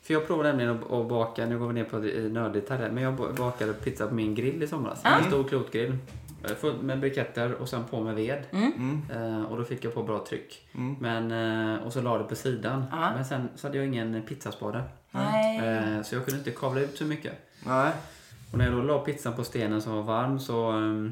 [0.02, 1.98] För jag provade nämligen att, baka, nu går vi ner på
[2.34, 5.00] nördigt här, men jag bakade pizza på min grill i somras.
[5.04, 5.18] Ah.
[5.18, 5.98] En stor klotgrill.
[6.44, 8.44] Eh, Full med briketter och sen på med ved.
[8.52, 10.68] mm, Eh, och då fick jag på bra tryck.
[10.76, 10.96] mm.
[11.00, 11.32] Men,
[11.76, 12.86] eh, och så la det på sidan.
[12.92, 13.12] Ja.
[13.16, 14.84] Men sen så hade jag ingen pizzaspade.
[15.12, 17.34] Eh, Så jag kunde inte kavla ut så mycket.
[17.66, 17.92] Nej.
[18.52, 21.12] Och när jag då la pizzan på stenen som var varm så, ehm,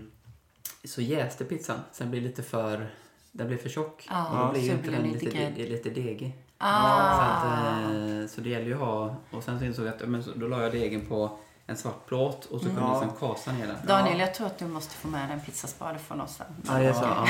[0.84, 1.78] så jäste pizzan.
[1.92, 2.88] Sen blev det lite för...
[3.32, 4.08] Den blev för tjock.
[4.10, 6.34] Ja, och då blir så ju inte den lite lite, lite degig.
[6.60, 7.22] Så, Ah.
[7.22, 9.16] att, eh, så det gäller ju att ha...
[9.32, 11.32] Och sen så insåg jag att men, så, då la jag degen på
[11.68, 13.02] en svart plåt och så kunde jag Ja.
[13.04, 13.76] liksom kasa ner den.
[13.88, 16.46] Daniel, jag tror att du måste få med dig en pizzaspade från oss sen.
[16.68, 17.04] Ja, det är så.
[17.04, 17.26] Ja.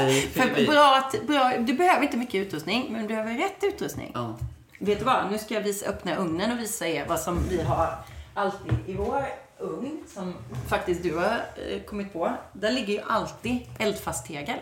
[0.06, 4.10] Vi, För bra, bra, du behöver inte mycket utrustning, men du behöver rätt utrustning.
[4.14, 4.36] ja.
[4.80, 5.30] Vet du vad?
[5.30, 7.94] Nu ska jag visa, öppna ugnen och visa er vad som vi har
[8.34, 9.24] alltid i vår
[9.58, 10.34] ugn, som
[10.68, 11.24] faktiskt du har
[11.70, 12.32] eh, kommit på.
[12.52, 14.58] Där ligger ju alltid eldfast tegel.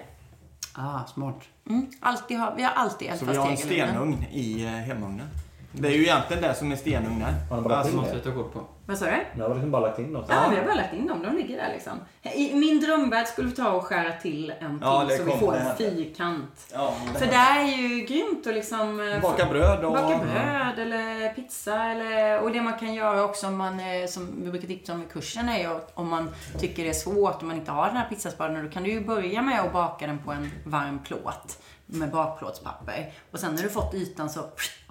[0.78, 1.48] Ah, smart.
[1.70, 5.28] Mm, alltid har, vi har alltid Så eldfast vi har en stenugn i eh, hemugnen.
[5.78, 7.32] Det är ju egentligen det som är stenugnar.
[7.50, 8.20] Har ni bara Alltså, Måste det?
[8.20, 8.60] ta kort på.
[8.88, 9.16] Vad sa du?
[9.34, 10.26] Nu har liksom bara lagt in något.
[10.28, 11.22] Ja, vi har bara lagt in dem.
[11.22, 11.92] De ligger där liksom.
[12.34, 15.56] I min drömvärld skulle vi ta och skära till en till Ja, så vi får
[15.56, 16.66] en fyrkant.
[16.74, 17.60] ja, det För det här.
[17.64, 19.00] är ju grymt att liksom...
[19.12, 19.92] eh, Baka bröd och...
[19.92, 24.28] Baka bröd eller pizza eller, och det man kan göra också om man, eh, som
[24.44, 27.44] vi brukar tipsa om i kursen är ju om man tycker det är svårt och
[27.44, 30.18] man inte har den här pizzaspaden då kan du ju börja med att baka den
[30.18, 33.12] på en varm plåt med bakplåtspapper.
[33.30, 34.40] Och sen när du fått ytan så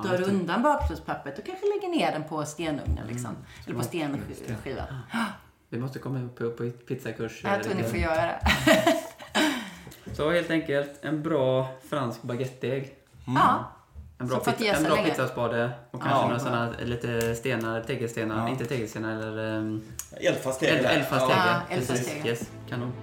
[0.04, 3.36] drar du undan bakplåtspappret och kanske lägger ner den på stenugnen liksom.
[3.66, 4.86] Eller på stenskivan.
[5.70, 7.42] Vi måste komma upp på, på pizzakurs.
[7.44, 8.40] Jag tror ni får göra det.
[10.16, 12.96] Så helt enkelt en bra fransk baguettedeg.
[13.28, 13.72] Ja.
[14.18, 18.50] En bra, pizza, en bra pizzaspade och kanske Ja, några sådana lite stenar, tegelstenar, Ja.
[18.50, 20.98] inte tegelstenar eller um, Eldfast eld, tegel.
[20.98, 21.44] eldfast tegel.
[21.46, 22.26] Ja, Precis.
[22.26, 22.94] Yes, kanon.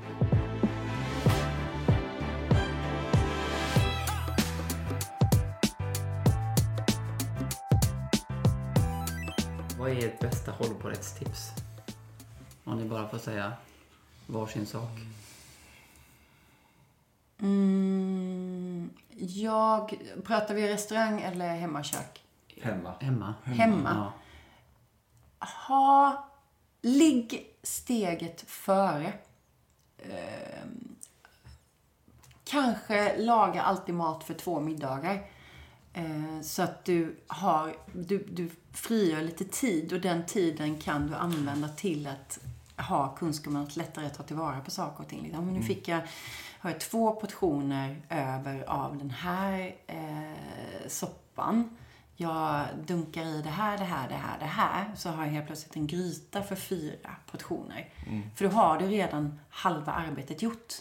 [10.03, 11.51] Är ert bästa hållbarhetstips?
[12.65, 13.53] Om ni bara får säga
[14.27, 14.91] varsin sak.
[17.41, 19.95] Mm, jag,
[20.25, 22.25] pratar vi restaurang eller hemmakök?
[22.63, 22.95] Hemma.
[23.01, 23.35] Hemma.
[23.45, 24.13] Hemma.
[25.39, 25.47] Ja.
[25.47, 26.29] ha,
[26.81, 29.13] ligg steget före.
[29.99, 30.97] Ehm,
[32.45, 35.23] kanske laga alltid mat för två middagar.
[35.93, 41.15] Eh, så att du har, du, du frigör lite tid och den tiden kan du
[41.15, 42.39] använda till att
[42.77, 45.23] ha kunskapen att lättare ta tillvara på saker och ting.
[45.23, 45.45] Liksom.
[45.45, 46.01] Men nu fick jag,
[46.59, 51.77] har jag två portioner över av den här eh, soppan.
[52.23, 54.91] Jag dunkar i det här, det här, det här, det här.
[54.97, 57.89] Så har jag helt plötsligt en gryta för fyra portioner.
[58.37, 60.73] För då har du redan halva arbetet gjort.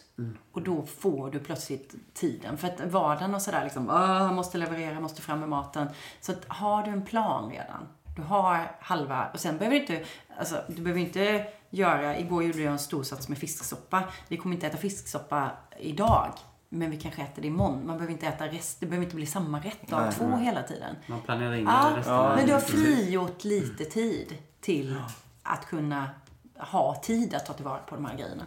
[0.51, 2.57] Och då får du plötsligt tiden.
[2.57, 5.87] För att vardagen och sådär liksom, "Åh, jag måste leverera, måste fram med maten.
[6.21, 7.87] Så att har du en plan redan.
[8.15, 10.05] Du har halva, och sen behöver du inte,
[10.37, 14.03] alltså du behöver inte göra, igår gjorde jag en stor sats med fisksoppa.
[14.27, 16.33] Vi kommer inte äta fisksoppa idag.
[16.73, 17.87] Men vi kanske äter det imorgon.
[17.87, 20.45] Man behöver inte äta rest, det behöver inte bli samma rätt Nej, två nej.
[20.45, 20.95] hela tiden.
[21.07, 22.13] Man planerar in Ja, resten.
[22.13, 24.95] Ja, men du har frigjort lite tid till
[25.43, 26.09] att kunna
[26.57, 28.45] ha tid att ta tillvara på de här grejerna.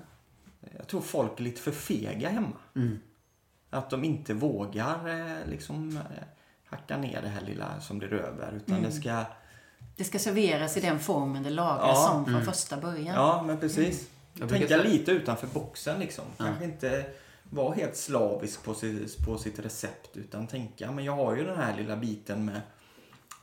[0.76, 2.56] Jag tror folk är lite för fega hemma.
[2.76, 2.98] Mm.
[3.70, 6.24] Att de inte vågar eh, liksom eh,
[6.64, 8.52] hacka ner det här lilla som blir över.
[8.52, 8.90] Utan Mm.
[8.90, 9.24] det ska...
[9.96, 12.46] Det ska serveras i den formen det lagas Ja, som från mm.
[12.46, 13.14] första början.
[13.14, 14.08] Ja, men precis.
[14.32, 16.24] Jag Tänka lite utanför boxen liksom.
[16.38, 17.06] Kanske inte
[17.54, 20.16] vara helt slavisk på sitt, på sitt recept.
[20.16, 22.60] Utan tänka, men jag har ju den här lilla biten med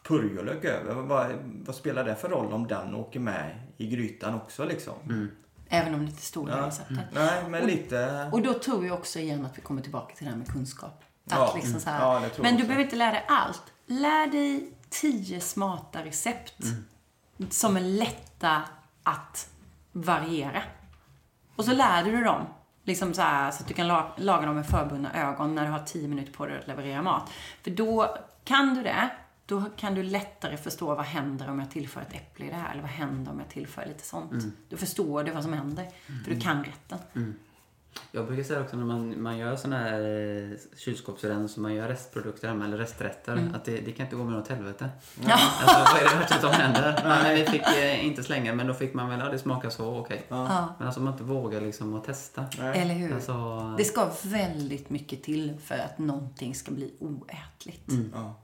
[0.03, 0.93] purjolök över.
[0.93, 4.93] Vad, vad spelar det för roll om den åker med i grytan också liksom?
[5.03, 5.31] Mm.
[5.69, 6.63] Även om det inte stod där Ja.
[6.63, 6.97] i receptet.
[7.13, 8.29] Nej, men lite...
[8.31, 11.03] Och då tror jag också igen att vi kommer tillbaka till det här med kunskap.
[11.25, 12.29] Att Ja, liksom så här, mm.
[12.35, 13.63] Ja, men du behöver inte lära dig allt.
[13.85, 16.63] Lär dig tio smarta recept
[17.49, 18.63] som är lätta
[19.03, 19.49] att
[19.91, 20.63] variera.
[21.55, 22.45] Och så lär du dig dem.
[22.83, 25.71] Liksom så, här, så att du kan la- laga dem med förbundna ögon när du
[25.71, 27.29] har tio minuter på dig att leverera mat.
[27.63, 29.09] För då kan du det,
[29.45, 32.71] då kan du lättare förstå vad händer om jag tillför ett äpple i det här.
[32.71, 34.31] Eller vad händer om jag tillför lite sånt.
[34.69, 35.87] Då förstår du vad som händer.
[36.25, 36.99] För du kan rätten.
[38.11, 41.87] Jag brukar säga också när man, man gör såna här eh, kylskåpsrens och man gör
[41.87, 44.89] restprodukter hemma, eller resträtter, att det, det kan inte gå med något helvete.
[45.27, 45.33] Ja.
[45.61, 47.01] Alltså vad är det värsta som händer?
[47.03, 49.69] Ja, men vi fick eh, inte slänga men då fick man väl, ja det smakar
[49.69, 50.25] så, okej.
[50.29, 50.67] Ja.
[50.77, 52.45] Men alltså man inte vågar liksom att testa.
[52.61, 53.15] Eller hur?
[53.15, 57.91] Alltså, Det ska väldigt mycket till för att någonting ska bli oätligt.
[58.13, 58.35] Ja.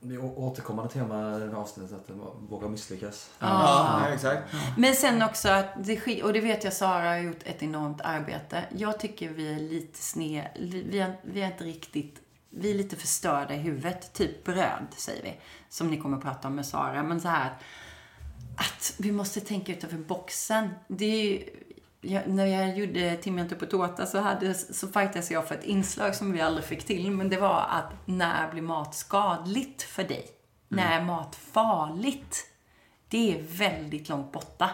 [0.00, 2.16] Det är återkommande tema i det här avsnittet att
[2.48, 3.30] våga misslyckas.
[3.38, 4.42] Ja, ja, exakt.
[4.76, 8.64] Men sen också att det och det vet jag Sara har gjort ett enormt arbete.
[8.76, 10.48] Jag tycker vi är lite sned,
[10.86, 12.20] vi är, vi är inte riktigt,
[12.50, 14.12] vi är lite förstörda i huvudet.
[14.12, 15.34] Typ bröd, säger vi.
[15.68, 17.02] Som ni kommer att prata om med Sara.
[17.02, 17.56] Men så här,
[18.56, 20.68] att vi måste tänka utanför boxen.
[20.88, 21.44] Det är ju,
[22.00, 26.14] jag, när jag gjorde Timjan på tårta så, hade, så fightades jag för ett inslag
[26.14, 27.10] som vi aldrig fick till.
[27.10, 30.26] Men det var att när blir mat skadligt för dig?
[30.68, 32.46] När är mat farligt?
[33.08, 34.70] Det är väldigt långt borta.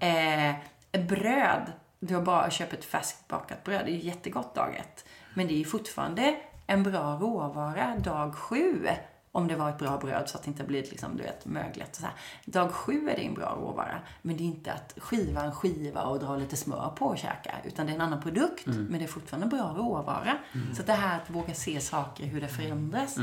[0.00, 0.54] Eh,
[1.00, 1.72] bröd,
[2.06, 5.04] du har bara köpt ett färskbakat bröd, det är ju jättegott dag ett.
[5.34, 6.36] Men det är ju fortfarande
[6.66, 8.88] en bra råvara dag sju.
[9.32, 11.90] Om det var ett bra bröd så att det inte blir liksom, du vet, mögligt
[11.90, 12.14] och så här.
[12.44, 13.98] Dag sju är det en bra råvara.
[14.22, 17.54] Men det är inte att skiva en skiva och dra lite smör på och käka.
[17.64, 20.38] Utan det är en annan produkt, men det är fortfarande en bra råvara.
[20.74, 23.16] Så att det här att våga se saker, hur det förändras.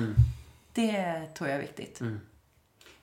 [0.73, 2.01] Det tror jag är viktigt.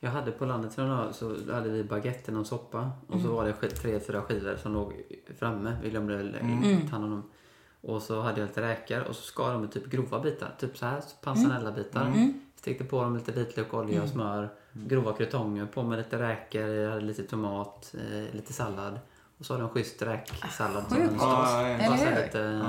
[0.01, 2.91] Jag hade på landet så hade vi baguette och soppa.
[3.07, 4.95] Och så var det tre, fyra skivor som låg
[5.39, 5.77] framme.
[5.83, 6.89] Vi glömde mm.
[6.89, 7.31] ta hand om dem.
[7.81, 10.55] Och så hade jag lite räkor och så skar de i typ grova bitar.
[10.59, 12.33] Typ så här, panzanella-bitar.
[12.55, 14.49] Stekte på dem lite vitlök, olja och smör.
[14.73, 18.99] Grova krutonger, på med lite räkor, jag hade lite tomat, eh, lite sallad.
[19.39, 21.15] Och så har de en schysst räksallad som Sjukt.
[21.19, 21.53] Ja, sås.
[21.53, 21.71] ja,
[22.11, 22.23] ja.
[22.25, 22.63] Lite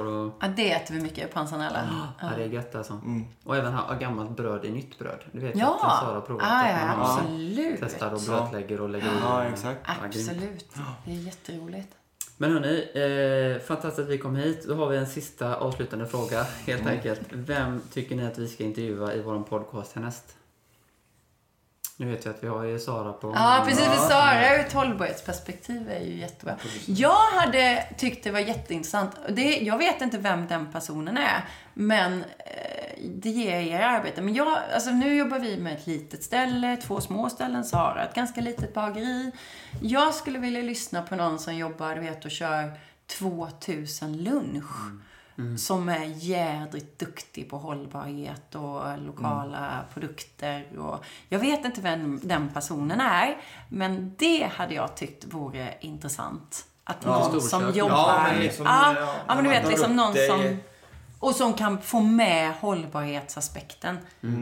[0.00, 0.32] och...
[0.40, 1.88] Ja, det äter vi mycket, panzanella.
[2.20, 3.00] Ja, det är gött alltså.
[3.44, 5.18] Och även ha gammalt bröd i nytt bröd.
[5.32, 7.76] Du vet Ja, att Sara har provat ah, att ja, man har- absolut.
[7.80, 9.10] testar och blötlägger och lägger i.
[9.22, 9.80] Ja, exakt.
[9.86, 9.92] Ja.
[10.06, 10.66] Absolut.
[11.04, 11.88] Det är jätteroligt.
[12.36, 14.64] Men hörni, eh, fantastiskt att vi kom hit.
[14.68, 17.20] Då har vi en sista avslutande fråga helt enkelt.
[17.30, 20.36] Vem tycker ni att vi ska intervjua i vår podcast härnäst?
[22.00, 23.32] Nu vet jag att vi har ju Sara på...
[23.34, 23.84] Ja, precis.
[23.84, 26.56] För Sara ur ett hållbarhetsperspektiv är ju jättebra.
[26.86, 29.10] Jag hade tyckt det var jätteintressant.
[29.28, 31.44] Det, jag vet inte vem den personen är,
[31.74, 34.22] men eh, det ger er arbete.
[34.22, 38.14] Men jag, alltså nu jobbar vi med ett litet ställe, två små ställen, Sara ett
[38.14, 39.32] ganska litet bageri.
[39.82, 42.72] Jag skulle vilja lyssna på någon som jobbar, du vet, och kör
[43.18, 44.70] 2000 lunch.
[45.58, 50.78] Som är jädrigt duktig på hållbarhet och lokala produkter.
[50.78, 53.36] Och jag vet inte vem den personen är,
[53.68, 56.64] men det hade jag tyckt vore intressant.
[56.84, 57.76] Att Ja, någon som storkök.
[57.76, 57.96] jobbar...
[57.96, 60.56] Ja, men liksom, ja, ja, ja, men du vet, liksom någon det som...
[61.18, 63.98] Och som kan få med hållbarhetsaspekten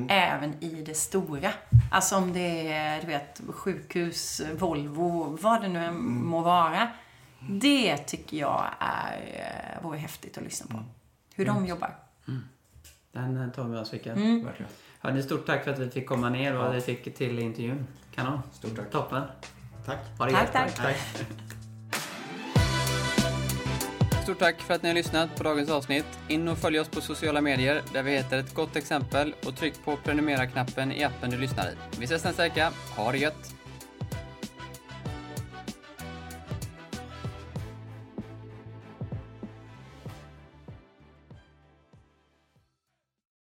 [0.08, 1.50] även i det stora.
[1.90, 6.88] Alltså om det är, du vet, sjukhus, Volvo, vad det nu än må vara.
[7.40, 9.20] Det tycker jag är,
[9.76, 10.84] eh, vore häftigt att lyssna på.
[11.34, 11.96] Hur de jobbar.
[13.12, 14.16] Den eh, tar vi oss Rickard.
[14.16, 14.44] Mm.
[14.44, 14.72] Verkligen.
[15.00, 17.86] Hörni, stort tack för att vi fick komma ner och att vi fick till intervjun.
[18.14, 18.40] Kanon.
[18.52, 18.90] Stort tack.
[18.90, 19.22] Toppen.
[19.86, 19.98] Tack.
[20.18, 20.76] Ha det Tack, gött.
[20.76, 20.96] tack.
[24.22, 26.06] Stort tack för att ni har lyssnat på dagens avsnitt.
[26.28, 29.74] In och följ oss på sociala medier där vi heter ett gott exempel och tryck
[29.84, 31.74] på prenumerera-knappen i appen du lyssnar i.
[31.98, 32.72] Vi ses nästa vecka.
[32.96, 33.57] Ha det gött!